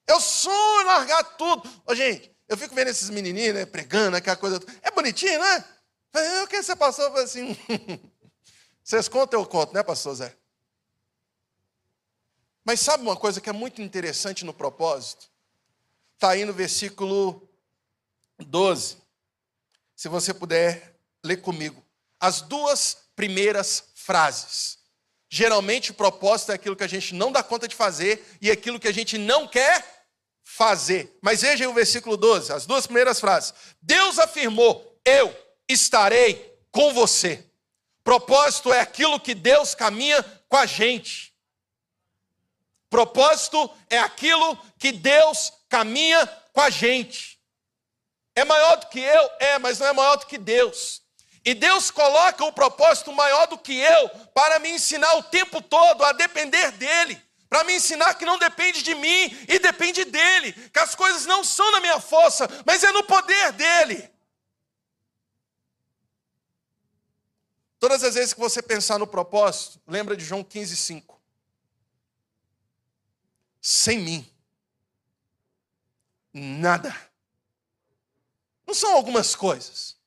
Eu 0.07 0.20
sonho 0.20 0.87
largar 0.87 1.24
tudo. 1.38 1.68
Ô, 1.87 1.94
gente, 1.94 2.31
eu 2.46 2.59
fico 2.59 2.74
vendo 2.74 2.88
esses 2.88 3.09
menininhos, 3.09 3.55
né, 3.55 3.64
pregando, 3.64 4.18
aquela 4.18 4.37
coisa. 4.37 4.61
É 4.83 4.90
bonitinho, 4.90 5.40
né? 5.40 5.64
Eu 6.12 6.46
quero 6.46 6.62
ser 6.62 6.76
pastor. 6.76 7.07
Eu 7.07 7.24
assim. 7.24 7.57
Vocês 8.85 9.09
contam, 9.09 9.40
eu 9.40 9.46
conto, 9.46 9.72
né, 9.72 9.83
pastor 9.83 10.14
Zé? 10.14 10.37
Mas 12.62 12.81
sabe 12.81 13.02
uma 13.02 13.16
coisa 13.16 13.40
que 13.40 13.48
é 13.48 13.52
muito 13.52 13.81
interessante 13.81 14.44
no 14.44 14.52
propósito? 14.52 15.31
Está 16.14 16.31
aí 16.31 16.44
no 16.44 16.52
versículo 16.52 17.48
12. 18.38 18.98
Se 19.96 20.09
você 20.09 20.35
puder 20.35 21.00
ler 21.24 21.38
comigo. 21.38 21.83
As 22.20 22.42
duas 22.42 22.98
primeiras 23.16 23.85
frases. 23.94 24.82
Geralmente 25.35 25.92
o 25.92 25.95
propósito 25.95 26.53
é 26.53 26.57
aquilo 26.57 26.77
que 26.77 26.85
a 26.85 26.87
gente 26.87 27.14
não 27.14 27.33
dá 27.33 27.42
conta 27.42 27.66
de 27.66 27.75
fazer 27.75 28.23
e 28.38 28.51
aquilo 28.51 28.79
que 28.79 28.87
a 28.87 28.92
gente 28.92 29.16
não 29.16 29.49
quer 29.49 30.05
fazer. 30.45 31.18
Mas 31.23 31.40
veja 31.40 31.66
o 31.66 31.73
versículo 31.73 32.18
12, 32.18 32.53
as 32.53 32.66
duas 32.66 32.87
primeiras 32.87 33.18
frases. 33.18 33.55
Deus 33.81 34.18
afirmou: 34.18 35.01
Eu 35.03 35.35
estarei 35.66 36.55
com 36.71 36.92
você. 36.92 37.47
Propósito 38.05 38.75
é 38.75 38.81
aquilo 38.81 39.18
que 39.18 39.35
Deus 39.35 39.75
caminha 39.75 40.23
com 40.51 40.59
a 40.59 40.66
gente. 40.66 41.33
Propósito 42.90 43.71
é 43.88 44.01
aquilo 44.01 44.55
que 44.79 44.92
Deus 44.92 45.51
caminha 45.66 46.27
com 46.53 46.61
a 46.61 46.68
gente. 46.68 47.40
É 48.35 48.45
maior 48.45 48.77
do 48.77 48.87
que 48.88 49.01
eu? 49.01 49.31
É, 49.40 49.59
mas 49.59 49.79
não 49.79 49.87
é 49.87 49.95
maior 49.95 50.16
do 50.16 50.27
que 50.27 50.37
Deus. 50.37 51.01
E 51.44 51.55
Deus 51.55 51.90
coloca 51.90 52.44
um 52.44 52.52
propósito 52.52 53.12
maior 53.12 53.46
do 53.46 53.59
que 53.59 53.76
eu 53.76 54.09
para 54.33 54.59
me 54.61 54.70
ensinar 54.70 55.14
o 55.16 55.24
tempo 55.24 55.61
todo 55.61 56.05
a 56.05 56.12
depender 56.12 56.70
dEle. 56.72 57.20
Para 57.48 57.64
me 57.64 57.74
ensinar 57.74 58.14
que 58.14 58.24
não 58.24 58.38
depende 58.38 58.83
de 58.83 58.94
mim 58.94 59.37
e 59.48 59.59
depende 59.59 60.05
dEle. 60.05 60.52
Que 60.70 60.78
as 60.78 60.94
coisas 60.94 61.26
não 61.26 61.42
são 61.42 61.70
na 61.72 61.81
minha 61.81 62.00
força, 62.00 62.48
mas 62.64 62.85
é 62.85 62.92
no 62.92 63.02
poder 63.02 63.52
dEle. 63.52 64.11
Todas 67.81 68.05
as 68.05 68.14
vezes 68.14 68.33
que 68.33 68.38
você 68.40 68.62
pensar 68.62 68.98
no 68.98 69.07
propósito, 69.07 69.83
lembra 69.88 70.16
de 70.16 70.24
João 70.24 70.44
15, 70.44 70.76
5. 70.76 71.20
Sem 73.61 73.98
mim, 73.98 74.33
nada. 76.33 76.96
Não 78.64 78.74
são 78.74 78.94
algumas 78.94 79.35
coisas 79.35 80.00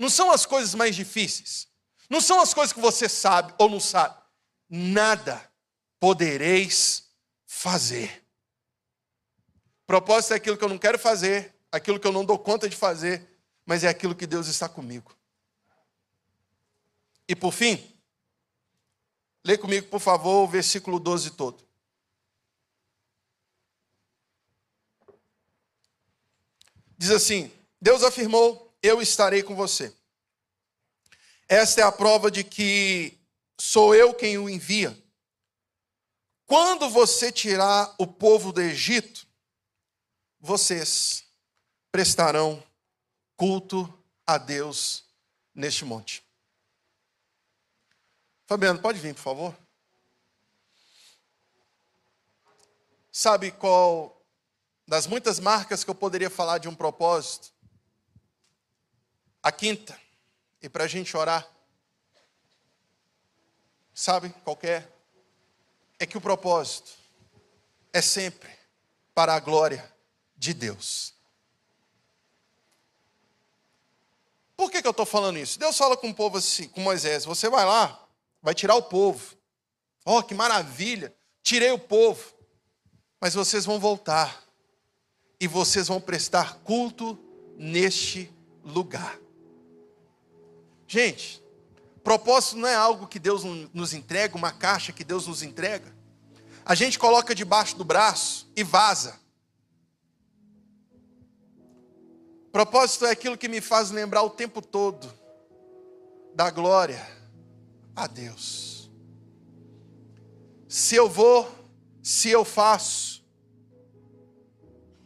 não 0.00 0.08
são 0.08 0.30
as 0.30 0.46
coisas 0.46 0.74
mais 0.74 0.96
difíceis. 0.96 1.68
Não 2.08 2.22
são 2.22 2.40
as 2.40 2.54
coisas 2.54 2.72
que 2.72 2.80
você 2.80 3.06
sabe 3.06 3.54
ou 3.58 3.68
não 3.68 3.78
sabe. 3.78 4.18
Nada 4.66 5.46
podereis 6.00 7.10
fazer. 7.46 8.24
Propósito 9.86 10.32
é 10.32 10.36
aquilo 10.36 10.56
que 10.56 10.64
eu 10.64 10.70
não 10.70 10.78
quero 10.78 10.98
fazer, 10.98 11.54
aquilo 11.70 12.00
que 12.00 12.06
eu 12.06 12.12
não 12.12 12.24
dou 12.24 12.38
conta 12.38 12.66
de 12.66 12.74
fazer, 12.74 13.28
mas 13.66 13.84
é 13.84 13.88
aquilo 13.88 14.14
que 14.16 14.26
Deus 14.26 14.46
está 14.46 14.70
comigo. 14.70 15.14
E 17.28 17.36
por 17.36 17.52
fim, 17.52 17.94
lê 19.44 19.58
comigo, 19.58 19.86
por 19.88 20.00
favor, 20.00 20.44
o 20.44 20.48
versículo 20.48 20.98
12 20.98 21.32
todo. 21.32 21.62
Diz 26.96 27.10
assim: 27.10 27.52
Deus 27.78 28.02
afirmou 28.02 28.69
eu 28.82 29.00
estarei 29.00 29.42
com 29.42 29.54
você. 29.54 29.94
Esta 31.48 31.80
é 31.80 31.84
a 31.84 31.92
prova 31.92 32.30
de 32.30 32.44
que 32.44 33.18
sou 33.60 33.94
eu 33.94 34.14
quem 34.14 34.38
o 34.38 34.48
envia. 34.48 34.96
Quando 36.46 36.88
você 36.88 37.30
tirar 37.30 37.94
o 37.98 38.06
povo 38.06 38.52
do 38.52 38.60
Egito, 38.60 39.26
vocês 40.38 41.24
prestarão 41.92 42.62
culto 43.36 43.92
a 44.26 44.38
Deus 44.38 45.04
neste 45.54 45.84
monte. 45.84 46.24
Fabiano, 48.46 48.80
pode 48.80 48.98
vir, 48.98 49.14
por 49.14 49.20
favor? 49.20 49.56
Sabe 53.12 53.52
qual 53.52 54.24
das 54.86 55.06
muitas 55.06 55.38
marcas 55.38 55.84
que 55.84 55.90
eu 55.90 55.94
poderia 55.94 56.30
falar 56.30 56.58
de 56.58 56.68
um 56.68 56.74
propósito? 56.74 57.52
A 59.42 59.50
quinta, 59.50 59.98
e 60.62 60.68
para 60.68 60.84
a 60.84 60.88
gente 60.88 61.16
orar, 61.16 61.48
sabe 63.94 64.30
qual 64.44 64.58
é? 64.62 64.86
É 65.98 66.06
que 66.06 66.16
o 66.16 66.20
propósito 66.20 66.90
é 67.92 68.00
sempre 68.00 68.50
para 69.14 69.34
a 69.34 69.40
glória 69.40 69.90
de 70.36 70.54
Deus. 70.54 71.14
Por 74.56 74.70
que, 74.70 74.82
que 74.82 74.86
eu 74.86 74.92
estou 74.92 75.06
falando 75.06 75.38
isso? 75.38 75.58
Deus 75.58 75.76
fala 75.76 75.96
com 75.96 76.10
o 76.10 76.14
povo 76.14 76.36
assim, 76.36 76.68
com 76.68 76.82
Moisés: 76.82 77.24
você 77.24 77.48
vai 77.48 77.64
lá, 77.64 78.06
vai 78.42 78.54
tirar 78.54 78.74
o 78.74 78.82
povo. 78.82 79.36
Oh, 80.04 80.22
que 80.22 80.34
maravilha! 80.34 81.14
Tirei 81.42 81.70
o 81.70 81.78
povo. 81.78 82.32
Mas 83.20 83.34
vocês 83.34 83.64
vão 83.64 83.78
voltar. 83.78 84.44
E 85.38 85.46
vocês 85.46 85.88
vão 85.88 86.00
prestar 86.00 86.58
culto 86.58 87.18
neste 87.56 88.30
lugar. 88.62 89.18
Gente, 90.90 91.40
propósito 92.02 92.56
não 92.56 92.66
é 92.66 92.74
algo 92.74 93.06
que 93.06 93.20
Deus 93.20 93.44
nos 93.72 93.94
entrega, 93.94 94.36
uma 94.36 94.50
caixa 94.50 94.92
que 94.92 95.04
Deus 95.04 95.28
nos 95.28 95.40
entrega. 95.40 95.94
A 96.64 96.74
gente 96.74 96.98
coloca 96.98 97.32
debaixo 97.32 97.76
do 97.76 97.84
braço 97.84 98.50
e 98.56 98.64
vaza. 98.64 99.16
Propósito 102.50 103.06
é 103.06 103.12
aquilo 103.12 103.38
que 103.38 103.46
me 103.46 103.60
faz 103.60 103.92
lembrar 103.92 104.24
o 104.24 104.30
tempo 104.30 104.60
todo 104.60 105.14
da 106.34 106.50
glória 106.50 107.06
a 107.94 108.08
Deus. 108.08 108.90
Se 110.68 110.96
eu 110.96 111.08
vou, 111.08 111.48
se 112.02 112.30
eu 112.30 112.44
faço, 112.44 113.24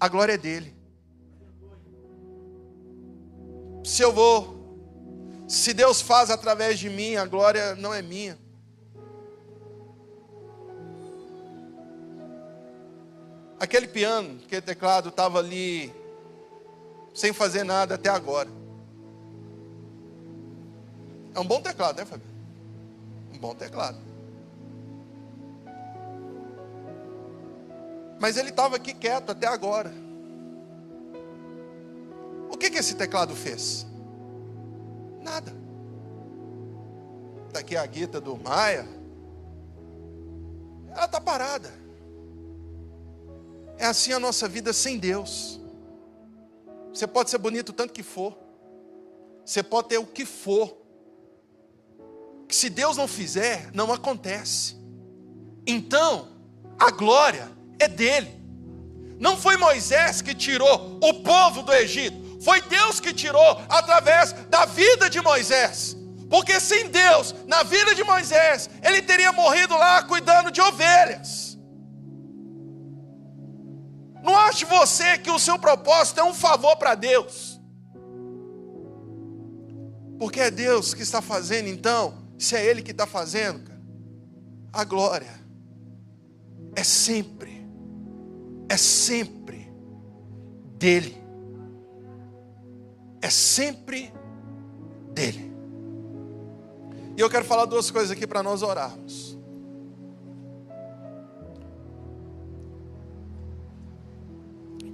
a 0.01 0.09
glória 0.09 0.33
é 0.33 0.39
dele. 0.39 0.75
Se 3.85 4.01
eu 4.01 4.11
vou, 4.11 4.54
se 5.47 5.75
Deus 5.75 6.01
faz 6.01 6.31
através 6.31 6.79
de 6.79 6.89
mim, 6.89 7.17
a 7.17 7.27
glória 7.27 7.75
não 7.75 7.93
é 7.93 8.01
minha. 8.01 8.39
Aquele 13.61 13.87
piano, 13.87 14.41
aquele 14.45 14.63
teclado 14.63 15.11
estava 15.11 15.39
ali 15.39 15.93
sem 17.15 17.33
fazer 17.33 17.65
nada 17.65 17.95
até 17.95 18.09
agora. 18.09 18.49
É 21.35 21.41
um 21.41 21.45
bom 21.45 21.61
teclado, 21.61 21.99
né, 21.99 22.05
Fábio? 22.05 22.27
Um 23.33 23.39
bom 23.39 23.55
teclado. 23.55 23.99
Mas 28.21 28.37
ele 28.37 28.51
estava 28.51 28.77
aqui 28.77 28.95
quieto 28.95 29.31
até 29.31 29.47
agora. 29.47 29.93
O 32.51 32.57
que, 32.57 32.71
que 32.71 32.79
esse 32.79 32.95
teclado 32.95 33.35
fez? 33.35 33.87
Nada. 35.25 35.53
Está 37.49 37.61
aqui 37.61 37.77
a 37.77 37.87
guita 37.87 38.21
do 38.21 38.37
Maia. 38.37 38.87
Ela 40.91 41.07
está 41.07 41.21
parada. 41.21 41.73
É 43.79 43.87
assim 43.87 44.13
a 44.13 44.21
nossa 44.21 44.47
vida 44.47 44.73
sem 44.73 44.99
Deus. 44.99 45.59
Você 46.93 47.07
pode 47.07 47.31
ser 47.31 47.39
bonito 47.39 47.73
tanto 47.73 47.93
que 47.93 48.03
for. 48.03 48.37
Você 49.45 49.63
pode 49.63 49.89
ter 49.89 49.99
o 49.99 50.07
que 50.07 50.27
for. 50.27 50.77
Que 52.47 52.55
se 52.55 52.69
Deus 52.69 52.97
não 52.97 53.09
fizer, 53.09 53.71
não 53.75 53.93
acontece. 53.93 54.77
Então, 55.67 56.29
a 56.79 56.91
glória 56.91 57.51
é 57.79 57.89
dele. 57.89 58.31
Não 59.19 59.37
foi 59.37 59.57
Moisés 59.57 60.21
que 60.21 60.35
tirou 60.35 60.99
o 61.03 61.23
povo 61.23 61.63
do 61.63 61.73
Egito. 61.73 62.24
Foi 62.45 62.61
Deus 62.61 63.01
que 63.01 63.15
tirou 63.15 63.61
através 63.71 64.33
da 64.51 64.67
vida 64.67 65.09
de 65.09 65.21
Moisés. 65.23 65.97
Porque 66.29 66.61
sem 66.61 66.91
Deus, 66.91 67.35
na 67.47 67.63
vida 67.63 67.95
de 67.95 68.05
Moisés, 68.05 68.69
ele 68.83 69.01
teria 69.01 69.33
morrido 69.33 69.75
lá 69.75 70.03
cuidando 70.03 70.51
de 70.51 70.61
ovelhas. 70.61 71.59
Não 74.23 74.37
ache 74.37 74.65
você 74.67 75.17
que 75.17 75.31
o 75.31 75.39
seu 75.39 75.59
propósito 75.59 76.21
é 76.21 76.25
um 76.25 76.35
favor 76.35 76.77
para 76.77 76.95
Deus. 76.95 77.61
Porque 80.19 80.41
é 80.41 80.51
Deus 80.51 80.93
que 80.93 81.03
está 81.03 81.23
fazendo, 81.23 81.69
então, 81.69 82.27
se 82.39 82.57
é 82.57 82.65
Ele 82.65 82.83
que 82.83 82.91
está 82.91 83.07
fazendo, 83.07 83.61
cara, 83.65 83.83
a 84.73 84.85
glória 84.85 85.33
é 86.77 86.85
sempre, 86.85 87.67
é 88.69 88.77
sempre 88.77 89.73
dele. 90.79 91.24
É 93.25 93.31
sempre 93.31 94.13
dele. 95.15 95.51
E 97.17 97.21
eu 97.23 97.31
quero 97.31 97.43
falar 97.43 97.65
duas 97.65 97.91
coisas 97.91 98.11
aqui 98.11 98.27
para 98.27 98.43
nós 98.43 98.61
orarmos. 98.61 99.39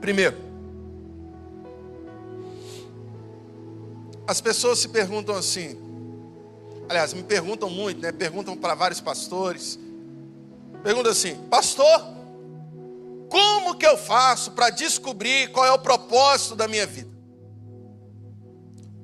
Primeiro, 0.00 0.36
as 4.28 4.40
pessoas 4.40 4.78
se 4.78 4.88
perguntam 4.90 5.34
assim, 5.34 5.76
aliás, 6.88 7.12
me 7.12 7.24
perguntam 7.24 7.68
muito, 7.68 8.00
né? 8.00 8.12
Perguntam 8.12 8.56
para 8.56 8.76
vários 8.76 9.00
pastores. 9.00 9.76
Perguntam 10.84 11.10
assim, 11.10 11.34
pastor, 11.50 12.00
como 13.28 13.74
que 13.74 13.84
eu 13.84 13.98
faço 13.98 14.52
para 14.52 14.70
descobrir 14.70 15.50
qual 15.50 15.66
é 15.66 15.72
o 15.72 15.80
propósito 15.80 16.54
da 16.54 16.68
minha 16.68 16.86
vida? 16.86 17.10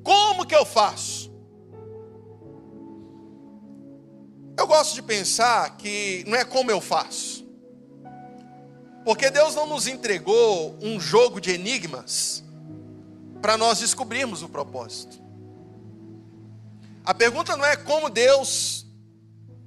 Como 0.06 0.46
que 0.46 0.54
eu 0.54 0.64
faço? 0.64 1.32
Eu 4.56 4.64
gosto 4.64 4.94
de 4.94 5.02
pensar 5.02 5.76
que 5.76 6.22
não 6.28 6.38
é 6.38 6.44
como 6.44 6.70
eu 6.70 6.80
faço. 6.80 7.44
Porque 9.04 9.30
Deus 9.30 9.56
não 9.56 9.66
nos 9.66 9.88
entregou 9.88 10.78
um 10.80 11.00
jogo 11.00 11.40
de 11.40 11.50
enigmas 11.50 12.44
para 13.42 13.56
nós 13.56 13.80
descobrirmos 13.80 14.44
o 14.44 14.48
propósito. 14.48 15.20
A 17.04 17.12
pergunta 17.12 17.56
não 17.56 17.64
é 17.64 17.74
como 17.74 18.08
Deus, 18.08 18.86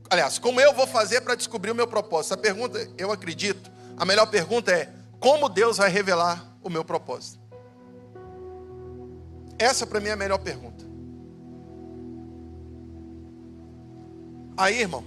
aliás, 0.09 0.39
como 0.39 0.61
eu 0.61 0.73
vou 0.73 0.87
fazer 0.87 1.19
para 1.19 1.35
descobrir 1.35 1.71
o 1.71 1.75
meu 1.75 1.85
propósito. 1.85 2.35
A 2.35 2.37
pergunta, 2.37 2.89
eu 2.97 3.11
acredito, 3.11 3.69
a 3.97 4.05
melhor 4.05 4.27
pergunta 4.27 4.71
é 4.71 4.89
como 5.19 5.49
Deus 5.49 5.75
vai 5.75 5.89
revelar 5.89 6.57
o 6.63 6.69
meu 6.69 6.85
propósito. 6.85 7.48
Essa 9.59 9.85
para 9.85 9.99
mim 9.99 10.07
é 10.07 10.13
a 10.13 10.15
melhor 10.15 10.37
pergunta. 10.39 10.85
Aí, 14.55 14.79
irmão, 14.79 15.03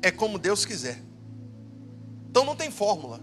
é 0.00 0.10
como 0.10 0.38
Deus 0.38 0.64
quiser. 0.64 1.02
Então 2.30 2.44
não 2.44 2.54
tem 2.54 2.70
fórmula. 2.70 3.20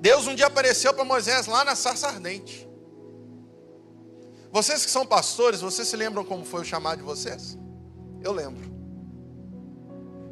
Deus 0.00 0.28
um 0.28 0.34
dia 0.34 0.46
apareceu 0.46 0.94
para 0.94 1.04
Moisés 1.04 1.46
lá 1.46 1.64
na 1.64 1.74
sarça 1.74 2.06
ardente. 2.06 2.68
Vocês 4.52 4.84
que 4.84 4.90
são 4.90 5.04
pastores, 5.04 5.60
vocês 5.60 5.88
se 5.88 5.96
lembram 5.96 6.24
como 6.24 6.44
foi 6.44 6.62
o 6.62 6.64
chamado 6.64 6.98
de 6.98 7.04
vocês? 7.04 7.58
Eu 8.22 8.32
lembro. 8.32 8.68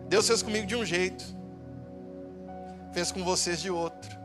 Deus 0.09 0.27
fez 0.27 0.41
comigo 0.41 0.67
de 0.67 0.77
um 0.77 0.85
jeito, 0.85 1.25
fez 2.93 3.11
com 3.11 3.25
vocês 3.25 3.61
de 3.61 3.71
outro. 3.71 4.17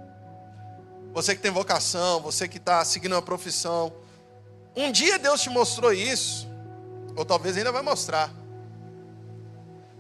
Você 1.14 1.36
que 1.36 1.42
tem 1.42 1.52
vocação, 1.52 2.22
você 2.22 2.48
que 2.48 2.58
está 2.58 2.86
seguindo 2.86 3.14
uma 3.14 3.22
profissão. 3.22 3.92
Um 4.76 4.92
dia 4.92 5.20
Deus 5.20 5.42
te 5.42 5.50
mostrou 5.50 5.94
isso, 5.94 6.48
ou 7.16 7.26
talvez 7.26 7.58
ainda 7.58 7.72
vai 7.72 7.82
mostrar. 7.82 8.34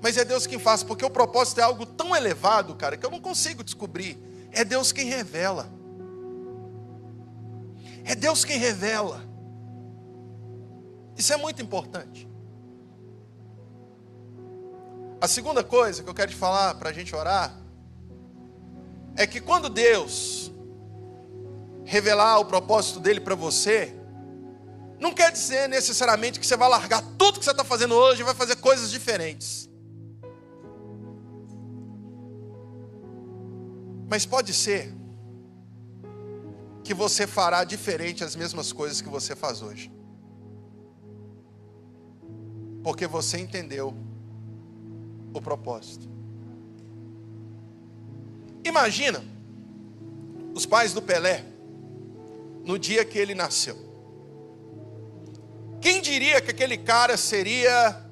Mas 0.01 0.17
é 0.17 0.25
Deus 0.25 0.47
quem 0.47 0.57
faz, 0.57 0.83
porque 0.83 1.05
o 1.05 1.09
propósito 1.09 1.59
é 1.59 1.63
algo 1.63 1.85
tão 1.85 2.15
elevado, 2.15 2.75
cara, 2.75 2.97
que 2.97 3.05
eu 3.05 3.11
não 3.11 3.19
consigo 3.19 3.63
descobrir 3.63 4.31
é 4.51 4.65
Deus 4.65 4.91
quem 4.91 5.05
revela. 5.05 5.67
É 8.03 8.15
Deus 8.15 8.43
quem 8.43 8.57
revela. 8.57 9.21
Isso 11.15 11.31
é 11.33 11.37
muito 11.37 11.61
importante. 11.61 12.27
A 15.19 15.27
segunda 15.27 15.63
coisa 15.63 16.03
que 16.03 16.09
eu 16.09 16.13
quero 16.13 16.31
te 16.31 16.37
falar 16.37 16.75
para 16.75 16.89
a 16.89 16.93
gente 16.93 17.15
orar 17.15 17.55
é 19.15 19.27
que 19.27 19.39
quando 19.39 19.69
Deus 19.69 20.51
revelar 21.85 22.39
o 22.39 22.45
propósito 22.45 22.99
dele 22.99 23.19
para 23.19 23.35
você, 23.35 23.95
não 25.01 25.11
quer 25.11 25.31
dizer 25.31 25.67
necessariamente 25.67 26.39
que 26.39 26.45
você 26.45 26.55
vai 26.55 26.69
largar 26.69 27.01
tudo 27.17 27.39
que 27.39 27.43
você 27.43 27.49
está 27.49 27.63
fazendo 27.63 27.95
hoje 27.95 28.21
e 28.21 28.23
vai 28.23 28.35
fazer 28.35 28.55
coisas 28.57 28.91
diferentes. 28.91 29.67
Mas 34.07 34.27
pode 34.27 34.53
ser 34.53 34.93
que 36.83 36.93
você 36.93 37.25
fará 37.25 37.63
diferente 37.63 38.23
as 38.23 38.35
mesmas 38.35 38.71
coisas 38.71 39.01
que 39.01 39.09
você 39.09 39.35
faz 39.35 39.63
hoje. 39.63 39.91
Porque 42.83 43.07
você 43.07 43.39
entendeu 43.39 43.95
o 45.33 45.41
propósito. 45.41 46.07
Imagina 48.63 49.23
os 50.53 50.67
pais 50.67 50.93
do 50.93 51.01
Pelé 51.01 51.43
no 52.63 52.77
dia 52.77 53.03
que 53.03 53.17
ele 53.17 53.33
nasceu. 53.33 53.90
Quem 55.81 56.01
diria 56.01 56.39
que 56.39 56.51
aquele 56.51 56.77
cara 56.77 57.17
seria 57.17 58.05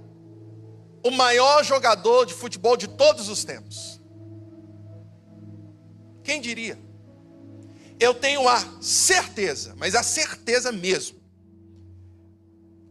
o 1.04 1.12
maior 1.12 1.64
jogador 1.64 2.26
de 2.26 2.34
futebol 2.34 2.76
de 2.76 2.88
todos 2.88 3.30
os 3.30 3.44
tempos? 3.44 4.02
Quem 6.24 6.42
diria? 6.42 6.80
Eu 8.00 8.14
tenho 8.14 8.48
a 8.48 8.82
certeza, 8.82 9.76
mas 9.78 9.94
a 9.94 10.02
certeza 10.02 10.72
mesmo, 10.72 11.20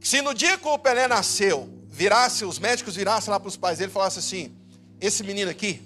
que 0.01 0.07
se 0.07 0.23
no 0.23 0.33
dia 0.33 0.57
que 0.57 0.69
o 0.69 0.79
Pelé 0.79 1.09
nasceu, 1.09 1.69
virasse, 1.89 2.45
os 2.45 2.59
médicos 2.59 2.95
virassem 2.95 3.31
lá 3.31 3.41
para 3.41 3.49
os 3.49 3.57
pais 3.57 3.79
dele 3.79 3.91
e 3.91 3.93
falassem 3.93 4.21
assim: 4.21 4.57
esse 5.01 5.25
menino 5.25 5.51
aqui 5.51 5.83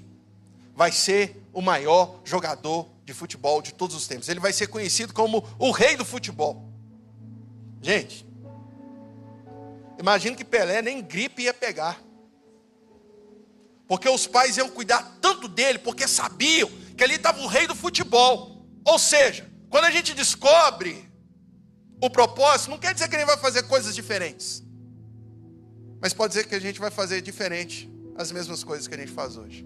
vai 0.74 0.92
ser 0.92 1.42
o 1.52 1.62
maior 1.62 2.20
jogador 2.24 2.88
de 3.04 3.14
futebol 3.14 3.62
de 3.62 3.72
todos 3.72 3.96
os 3.96 4.06
tempos. 4.06 4.28
Ele 4.28 4.40
vai 4.40 4.52
ser 4.52 4.66
conhecido 4.66 5.14
como 5.14 5.44
o 5.58 5.70
rei 5.70 5.96
do 5.96 6.04
futebol. 6.04 6.68
Gente, 7.80 8.26
imagino 10.02 10.36
que 10.36 10.44
Pelé 10.44 10.82
nem 10.82 11.00
gripe 11.00 11.42
ia 11.42 11.54
pegar. 11.54 12.02
Porque 13.86 14.08
os 14.08 14.26
pais 14.26 14.56
iam 14.56 14.68
cuidar 14.68 15.18
tanto 15.20 15.46
dele, 15.46 15.78
porque 15.78 16.08
sabiam 16.08 16.68
que 16.96 17.04
ali 17.04 17.14
estava 17.14 17.40
o 17.40 17.46
rei 17.46 17.66
do 17.66 17.74
futebol. 17.74 18.66
Ou 18.84 18.98
seja, 18.98 19.48
quando 19.70 19.84
a 19.84 19.90
gente 19.90 20.12
descobre 20.12 21.08
o 22.00 22.10
propósito, 22.10 22.70
não 22.70 22.78
quer 22.78 22.92
dizer 22.92 23.08
que 23.08 23.14
ele 23.14 23.24
vai 23.24 23.38
fazer 23.38 23.62
coisas 23.62 23.94
diferentes. 23.94 24.62
Mas 26.00 26.12
pode 26.12 26.32
dizer 26.34 26.48
que 26.48 26.54
a 26.54 26.60
gente 26.60 26.80
vai 26.80 26.90
fazer 26.90 27.22
diferente 27.22 27.88
as 28.16 28.32
mesmas 28.32 28.64
coisas 28.64 28.88
que 28.88 28.94
a 28.94 28.98
gente 28.98 29.12
faz 29.12 29.36
hoje. 29.36 29.64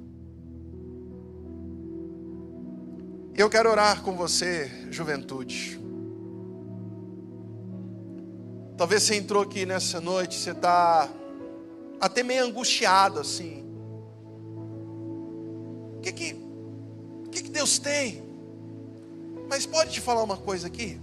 Eu 3.34 3.48
quero 3.48 3.70
orar 3.70 4.02
com 4.02 4.14
você, 4.16 4.70
juventude. 4.90 5.85
Talvez 8.76 9.04
você 9.04 9.14
entrou 9.14 9.42
aqui 9.42 9.64
nessa 9.64 10.00
noite, 10.00 10.34
você 10.34 10.50
está 10.50 11.08
até 11.98 12.22
meio 12.22 12.44
angustiado 12.44 13.18
assim. 13.18 13.64
O 15.96 16.00
que 16.02 16.12
que, 16.12 16.36
que 17.32 17.42
que 17.44 17.48
Deus 17.48 17.78
tem? 17.78 18.22
Mas 19.48 19.64
pode 19.64 19.92
te 19.92 20.00
falar 20.00 20.22
uma 20.22 20.36
coisa 20.36 20.66
aqui? 20.66 21.00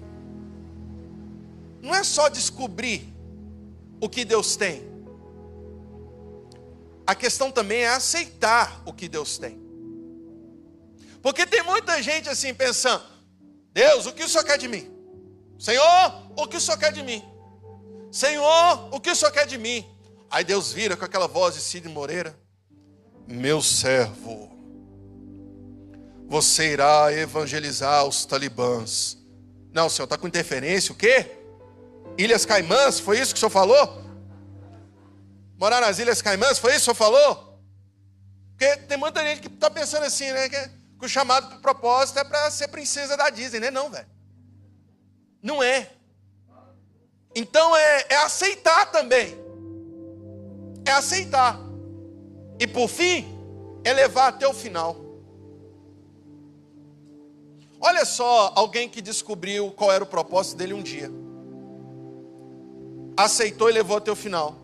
Não 1.82 1.96
é 1.96 2.04
só 2.04 2.30
descobrir 2.30 3.12
o 4.00 4.08
que 4.08 4.24
Deus 4.24 4.56
tem. 4.56 4.84
A 7.08 7.16
questão 7.16 7.52
também 7.52 7.82
é 7.82 7.90
aceitar 7.90 8.84
o 8.86 8.94
que 8.94 9.10
Deus 9.10 9.38
tem. 9.38 9.60
Porque 11.24 11.46
tem 11.46 11.64
muita 11.64 12.02
gente 12.04 12.30
assim 12.30 12.54
pensando: 12.54 13.04
Deus, 13.74 14.06
o 14.06 14.14
que 14.14 14.24
o 14.24 14.30
Senhor 14.30 14.44
quer 14.44 14.60
de 14.60 14.68
mim? 14.68 14.90
Senhor, 15.58 16.32
o 16.38 16.48
que 16.48 16.58
o 16.58 16.62
Senhor 16.62 16.78
quer 16.78 16.94
de 16.94 17.02
mim? 17.02 17.33
Senhor, 18.14 18.94
o 18.94 19.00
que 19.00 19.10
o 19.10 19.16
Senhor 19.16 19.32
quer 19.32 19.48
de 19.48 19.58
mim? 19.58 19.84
Aí 20.30 20.44
Deus 20.44 20.72
vira 20.72 20.96
com 20.96 21.04
aquela 21.04 21.28
voz 21.28 21.56
de 21.56 21.62
Cid 21.62 21.90
Moreira: 21.90 22.38
Meu 23.28 23.60
servo, 23.60 24.52
você 26.28 26.74
irá 26.74 27.12
evangelizar 27.12 28.06
os 28.06 28.24
talibãs. 28.24 29.18
Não, 29.72 29.90
senhor 29.90 30.04
está 30.04 30.16
com 30.16 30.28
interferência, 30.28 30.94
o 30.94 30.96
quê? 30.96 31.32
Ilhas 32.16 32.46
Caimãs, 32.46 33.00
foi 33.00 33.20
isso 33.20 33.34
que 33.34 33.38
o 33.38 33.40
senhor 33.40 33.50
falou? 33.50 34.04
Morar 35.58 35.82
nas 35.82 35.98
Ilhas 35.98 36.22
Caimãs, 36.22 36.60
foi 36.60 36.76
isso 36.76 36.86
que 36.86 36.92
o 36.92 36.96
senhor 36.96 37.12
falou? 37.12 37.60
Porque 38.52 38.78
tem 38.78 38.98
muita 38.98 39.24
gente 39.24 39.42
que 39.42 39.48
está 39.48 39.72
pensando 39.72 40.04
assim, 40.04 40.32
né? 40.32 40.48
Que 40.48 40.84
que 41.04 41.08
o 41.08 41.10
chamado 41.10 41.48
para 41.50 41.58
propósito 41.58 42.20
é 42.20 42.24
para 42.24 42.50
ser 42.50 42.70
princesa 42.70 43.18
da 43.18 43.30
Disney, 43.30 43.60
né? 43.60 43.70
Não, 43.70 43.90
velho. 43.90 44.08
Não 45.42 45.62
é. 45.62 45.90
Então 47.36 47.76
é, 47.76 48.06
é 48.10 48.16
aceitar 48.18 48.92
também. 48.92 49.38
É 50.86 50.92
aceitar. 50.92 51.60
E 52.60 52.68
por 52.68 52.88
fim, 52.88 53.26
é 53.84 53.94
levar 53.94 54.28
até 54.28 54.48
o 54.48 54.54
final. 54.54 54.96
Olha 57.80 58.06
só 58.06 58.54
alguém 58.56 58.88
que 58.88 59.02
descobriu 59.02 59.72
qual 59.72 59.92
era 59.92 60.04
o 60.04 60.08
propósito 60.08 60.58
dele 60.58 60.74
um 60.74 60.82
dia. 60.82 61.12
Aceitou 63.18 63.70
e 63.70 63.74
levou 63.74 63.98
até 63.98 64.12
o 64.12 64.16
final. 64.16 64.56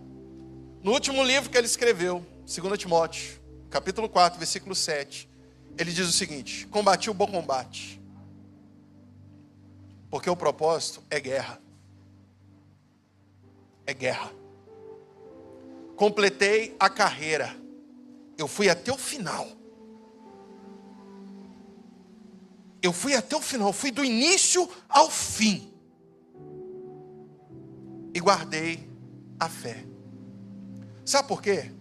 No 0.82 0.92
último 0.92 1.24
livro 1.24 1.50
que 1.50 1.58
ele 1.58 1.68
escreveu, 1.68 2.26
2 2.46 2.78
Timóteo, 2.78 3.40
capítulo 3.70 4.08
4, 4.08 4.40
versículo 4.40 4.74
7 4.74 5.30
ele 5.80 5.94
diz 5.94 6.08
o 6.08 6.12
seguinte: 6.12 6.68
combati 6.68 7.10
o 7.10 7.14
bom 7.14 7.28
combate, 7.28 8.02
porque 10.10 10.30
o 10.30 10.36
propósito 10.36 11.02
é 11.10 11.20
guerra. 11.20 11.62
É 13.90 13.94
guerra. 13.96 14.32
Completei 15.96 16.76
a 16.80 16.92
carreira, 16.92 17.58
eu 18.38 18.48
fui 18.48 18.70
até 18.70 18.92
o 18.92 18.98
final. 19.00 19.48
Eu 22.84 22.94
fui 22.94 23.16
até 23.16 23.36
o 23.36 23.42
final, 23.42 23.74
fui 23.74 23.90
do 23.90 24.06
início 24.06 24.70
ao 24.88 25.10
fim. 25.10 25.74
E 28.14 28.20
guardei 28.20 28.88
a 29.40 29.50
fé. 29.50 29.84
Sabe 31.04 31.28
por 31.28 31.42
quê? 31.42 31.72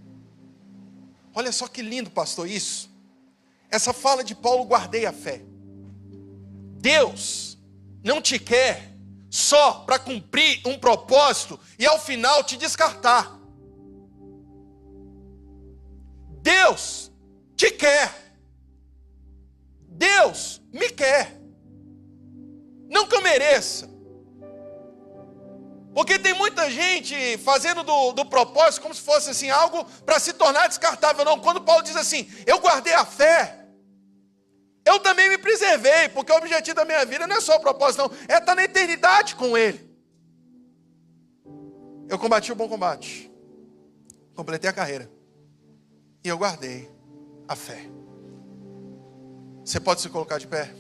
Olha 1.35 1.53
só 1.53 1.69
que 1.69 1.83
lindo, 1.83 2.11
pastor, 2.11 2.49
isso. 2.49 2.91
Essa 3.71 3.93
fala 3.93 4.25
de 4.25 4.35
Paulo, 4.35 4.65
guardei 4.65 5.05
a 5.05 5.13
fé. 5.13 5.43
Deus 6.81 7.59
não 8.03 8.23
te 8.23 8.39
quer 8.39 8.88
só 9.31 9.81
para 9.81 9.99
cumprir 9.99 10.61
um 10.67 10.79
propósito 10.79 11.59
e 11.79 11.87
ao 11.87 11.99
final 11.99 12.43
te 12.45 12.57
descartar. 12.57 13.39
Deus 16.41 17.13
te 17.57 17.71
quer. 17.71 18.35
Deus 19.89 20.63
me 20.73 20.91
quer. 20.91 21.39
Não 22.89 23.07
que 23.07 23.15
eu 23.15 23.21
mereça, 23.21 23.89
porque 25.99 26.17
tem 26.17 26.33
muita 26.33 26.71
gente 26.71 27.37
fazendo 27.39 27.83
do, 27.83 28.13
do 28.13 28.25
propósito 28.25 28.83
como 28.83 28.95
se 28.95 29.01
fosse 29.01 29.31
assim 29.31 29.51
algo 29.51 29.85
para 30.07 30.21
se 30.21 30.33
tornar 30.33 30.69
descartável. 30.69 31.25
Não, 31.25 31.41
quando 31.41 31.61
Paulo 31.61 31.83
diz 31.83 31.97
assim, 31.97 32.31
eu 32.47 32.61
guardei 32.61 32.95
a 32.95 33.05
fé, 33.05 33.58
eu 34.89 34.99
também 35.01 35.29
me 35.29 35.37
preservei, 35.37 36.09
porque 36.09 36.33
o 36.33 36.37
objetivo 36.37 36.77
da 36.77 36.85
minha 36.85 37.05
vida 37.05 37.27
não 37.27 37.37
é 37.37 37.41
só 37.41 37.57
o 37.57 37.61
propósito, 37.61 38.03
não, 38.03 38.11
é 38.27 38.39
estar 38.39 38.55
na 38.55 38.65
eternidade 38.65 39.37
com 39.37 39.57
Ele. 39.57 39.87
Eu 42.09 42.19
combati 42.19 42.51
o 42.51 42.55
bom 42.55 42.67
combate, 42.69 43.31
completei 44.35 44.71
a 44.71 44.73
carreira, 44.73 45.11
e 46.25 46.29
eu 46.29 46.39
guardei 46.39 46.91
a 47.47 47.55
fé. 47.55 47.81
Você 49.63 49.79
pode 49.79 50.01
se 50.01 50.09
colocar 50.09 50.39
de 50.39 50.47
pé? 50.47 50.75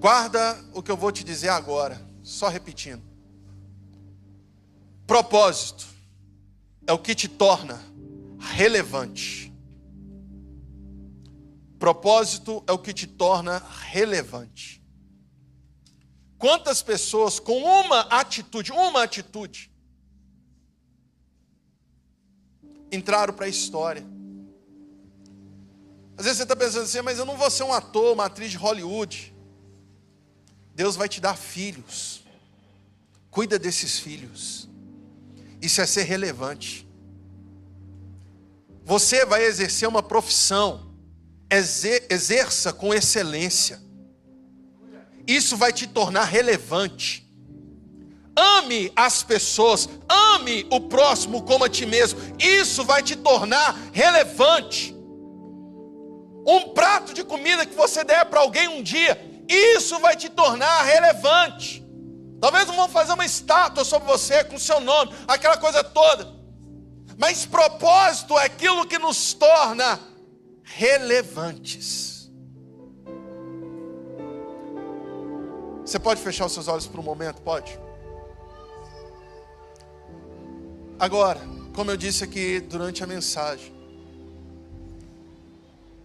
Guarda 0.00 0.58
o 0.74 0.82
que 0.82 0.90
eu 0.90 0.96
vou 0.96 1.12
te 1.12 1.22
dizer 1.22 1.50
agora. 1.50 1.98
Só 2.20 2.48
repetindo. 2.48 3.02
Propósito 5.06 5.86
é 6.86 6.92
o 6.92 6.98
que 6.98 7.14
te 7.14 7.28
torna 7.28 7.80
relevante. 8.40 9.53
Propósito 11.84 12.64
é 12.66 12.72
o 12.72 12.78
que 12.78 12.94
te 12.94 13.06
torna 13.06 13.58
relevante. 13.90 14.82
Quantas 16.38 16.80
pessoas 16.80 17.38
com 17.38 17.62
uma 17.62 18.00
atitude, 18.08 18.72
uma 18.72 19.02
atitude, 19.02 19.70
entraram 22.90 23.34
para 23.34 23.44
a 23.44 23.50
história? 23.50 24.02
Às 26.16 26.24
vezes 26.24 26.38
você 26.38 26.44
está 26.44 26.56
pensando 26.56 26.84
assim, 26.84 27.02
mas 27.02 27.18
eu 27.18 27.26
não 27.26 27.36
vou 27.36 27.50
ser 27.50 27.64
um 27.64 27.72
ator, 27.74 28.14
uma 28.14 28.24
atriz 28.24 28.50
de 28.50 28.56
Hollywood. 28.56 29.36
Deus 30.74 30.96
vai 30.96 31.06
te 31.06 31.20
dar 31.20 31.36
filhos. 31.36 32.24
Cuida 33.30 33.58
desses 33.58 33.98
filhos. 33.98 34.70
Isso 35.60 35.82
é 35.82 35.86
ser 35.86 36.04
relevante. 36.04 36.88
Você 38.84 39.26
vai 39.26 39.44
exercer 39.44 39.86
uma 39.86 40.02
profissão. 40.02 40.83
Exerça 41.54 42.72
com 42.72 42.92
excelência. 42.92 43.80
Isso 45.26 45.56
vai 45.56 45.72
te 45.72 45.86
tornar 45.86 46.24
relevante. 46.24 47.24
Ame 48.36 48.92
as 48.96 49.22
pessoas, 49.22 49.88
ame 50.08 50.66
o 50.70 50.80
próximo 50.80 51.42
como 51.42 51.64
a 51.64 51.68
ti 51.68 51.86
mesmo. 51.86 52.18
Isso 52.38 52.84
vai 52.84 53.02
te 53.02 53.16
tornar 53.16 53.76
relevante. 53.92 54.94
Um 56.46 56.74
prato 56.74 57.14
de 57.14 57.24
comida 57.24 57.64
que 57.64 57.74
você 57.74 58.04
der 58.04 58.26
para 58.26 58.40
alguém 58.40 58.68
um 58.68 58.82
dia, 58.82 59.18
isso 59.48 59.98
vai 60.00 60.16
te 60.16 60.28
tornar 60.28 60.82
relevante. 60.82 61.82
Talvez 62.40 62.66
não 62.66 62.76
vão 62.76 62.88
fazer 62.88 63.12
uma 63.12 63.24
estátua 63.24 63.84
sobre 63.84 64.06
você 64.06 64.44
com 64.44 64.58
seu 64.58 64.80
nome, 64.80 65.14
aquela 65.26 65.56
coisa 65.56 65.82
toda. 65.82 66.34
Mas 67.16 67.46
propósito 67.46 68.38
é 68.38 68.44
aquilo 68.44 68.86
que 68.86 68.98
nos 68.98 69.32
torna 69.32 69.98
relevantes. 70.64 72.32
Você 75.84 75.98
pode 75.98 76.20
fechar 76.22 76.46
os 76.46 76.52
seus 76.52 76.66
olhos 76.66 76.86
por 76.86 76.98
um 76.98 77.02
momento? 77.02 77.42
Pode? 77.42 77.78
Agora, 80.98 81.40
como 81.74 81.90
eu 81.90 81.96
disse 81.96 82.24
aqui 82.24 82.60
durante 82.60 83.04
a 83.04 83.06
mensagem, 83.06 83.74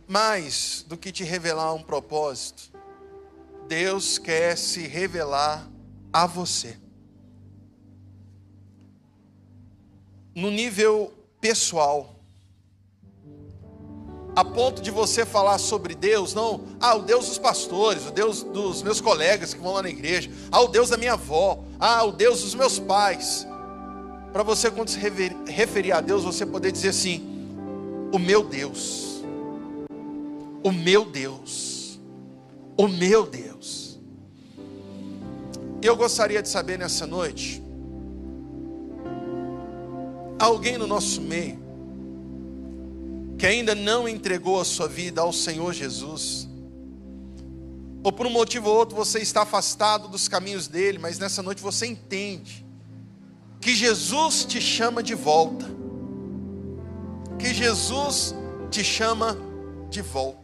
mais 0.07 0.83
do 0.87 0.97
que 0.97 1.11
te 1.11 1.23
revelar 1.23 1.73
um 1.73 1.81
propósito, 1.81 2.71
Deus 3.67 4.17
quer 4.17 4.57
se 4.57 4.87
revelar 4.87 5.69
a 6.11 6.25
você. 6.25 6.77
No 10.35 10.49
nível 10.49 11.13
pessoal, 11.39 12.18
a 14.39 14.45
ponto 14.45 14.81
de 14.81 14.89
você 14.89 15.25
falar 15.25 15.57
sobre 15.57 15.93
Deus, 15.93 16.33
não, 16.33 16.61
ah, 16.79 16.95
o 16.95 17.01
Deus 17.01 17.27
dos 17.27 17.37
pastores, 17.37 18.07
o 18.07 18.11
Deus 18.11 18.41
dos 18.41 18.81
meus 18.81 19.01
colegas 19.01 19.53
que 19.53 19.59
vão 19.59 19.73
lá 19.73 19.83
na 19.83 19.89
igreja, 19.89 20.31
ah, 20.49 20.61
o 20.61 20.69
Deus 20.69 20.87
da 20.87 20.95
minha 20.95 21.11
avó, 21.11 21.61
ah, 21.77 22.05
o 22.05 22.13
Deus 22.13 22.41
dos 22.41 22.55
meus 22.55 22.79
pais. 22.79 23.45
Para 24.31 24.41
você, 24.41 24.71
quando 24.71 24.87
se 24.87 24.97
referir 24.97 25.91
a 25.91 25.99
Deus, 25.99 26.23
você 26.23 26.45
poder 26.45 26.71
dizer 26.71 26.87
assim: 26.87 27.21
o 28.13 28.17
meu 28.17 28.41
Deus, 28.41 29.25
o 30.63 30.71
meu 30.71 31.03
Deus, 31.03 31.99
o 32.77 32.87
meu 32.87 33.25
Deus. 33.25 33.99
Eu 35.81 35.97
gostaria 35.97 36.41
de 36.41 36.47
saber 36.47 36.79
nessa 36.79 37.05
noite, 37.05 37.61
alguém 40.39 40.77
no 40.77 40.87
nosso 40.87 41.19
meio, 41.19 41.59
que 43.39 43.47
ainda 43.47 43.73
não 43.73 44.07
entregou 44.07 44.59
a 44.59 44.65
sua 44.65 44.87
vida 44.87 45.21
ao 45.21 45.31
Senhor 45.31 45.73
Jesus, 45.73 46.45
ou 48.03 48.11
por 48.11 48.27
um 48.27 48.29
motivo 48.29 48.69
ou 48.69 48.75
outro 48.75 48.95
você 48.95 49.19
está 49.19 49.43
afastado 49.43 50.09
dos 50.09 50.27
caminhos 50.27 50.67
dele, 50.67 50.99
mas 50.99 51.17
nessa 51.17 51.41
noite 51.41 51.61
você 51.61 51.87
entende 51.87 52.65
que 53.61 53.73
Jesus 53.73 54.43
te 54.43 54.59
chama 54.59 55.01
de 55.01 55.15
volta, 55.15 55.65
que 57.37 57.53
Jesus 57.53 58.35
te 58.69 58.83
chama 58.83 59.37
de 59.89 60.01
volta. 60.01 60.38